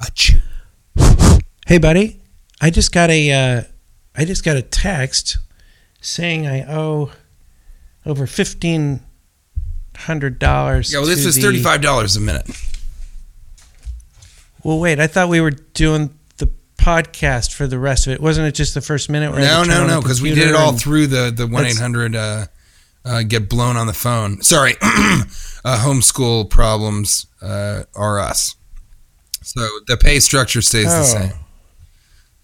[0.02, 0.42] Achoo.
[1.66, 2.20] Hey, buddy,
[2.60, 3.62] I just got a, uh,
[4.14, 5.38] I just got a text
[6.00, 7.10] saying I owe
[8.04, 9.00] over fifteen
[9.96, 10.92] hundred dollars.
[10.92, 12.48] Yeah, well, this is the- thirty-five dollars a minute.
[14.62, 18.20] Well, wait, I thought we were doing the podcast for the rest of it.
[18.20, 19.30] Wasn't it just the first minute?
[19.32, 22.46] No, no, no, because we did it all through the the one eight hundred uh,
[23.04, 24.42] uh, get blown on the phone.
[24.42, 25.24] Sorry, uh,
[25.64, 28.56] homeschool problems uh, are us.
[29.42, 31.02] So the pay structure stays the Oh.
[31.28, 31.32] same.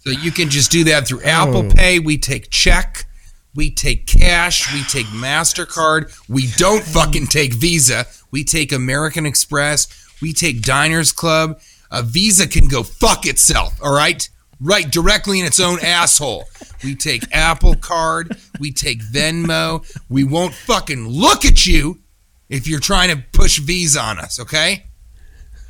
[0.04, 1.70] So you can just do that through Apple Oh.
[1.70, 1.98] Pay.
[2.00, 3.06] We take check,
[3.54, 6.12] we take cash, we take Mastercard.
[6.28, 8.06] We don't fucking take Visa.
[8.32, 9.86] We take American Express.
[10.20, 11.60] We take Diners Club.
[11.90, 13.78] A Visa can go fuck itself.
[13.82, 14.28] All right,
[14.60, 16.44] right directly in its own asshole.
[16.82, 18.36] We take Apple Card.
[18.58, 19.84] We take Venmo.
[20.08, 22.00] We won't fucking look at you
[22.48, 24.40] if you're trying to push Visa on us.
[24.40, 24.84] Okay.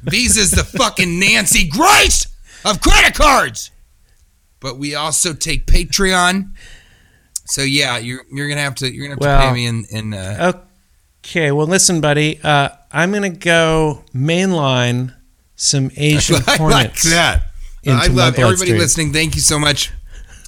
[0.04, 2.26] Visa's the fucking Nancy Grace
[2.64, 3.70] of credit cards.
[4.62, 6.52] But we also take Patreon.
[7.44, 10.14] So yeah, you're you're gonna have to you're gonna have to pay me in in
[10.14, 10.52] uh,
[11.24, 12.40] Okay, well, listen, buddy.
[12.42, 15.14] Uh, I'm gonna go mainline
[15.56, 17.10] some Asian I like hornets.
[17.10, 17.42] that.
[17.82, 18.78] into I my love everybody bloodstream.
[18.78, 19.12] listening.
[19.12, 19.90] Thank you so much.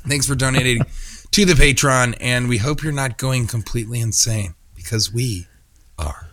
[0.09, 0.83] Thanks for donating
[1.33, 5.47] to the Patreon, and we hope you're not going completely insane because we
[5.99, 6.29] are.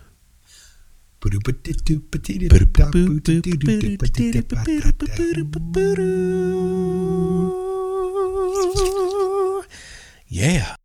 [10.27, 10.75] Yeah.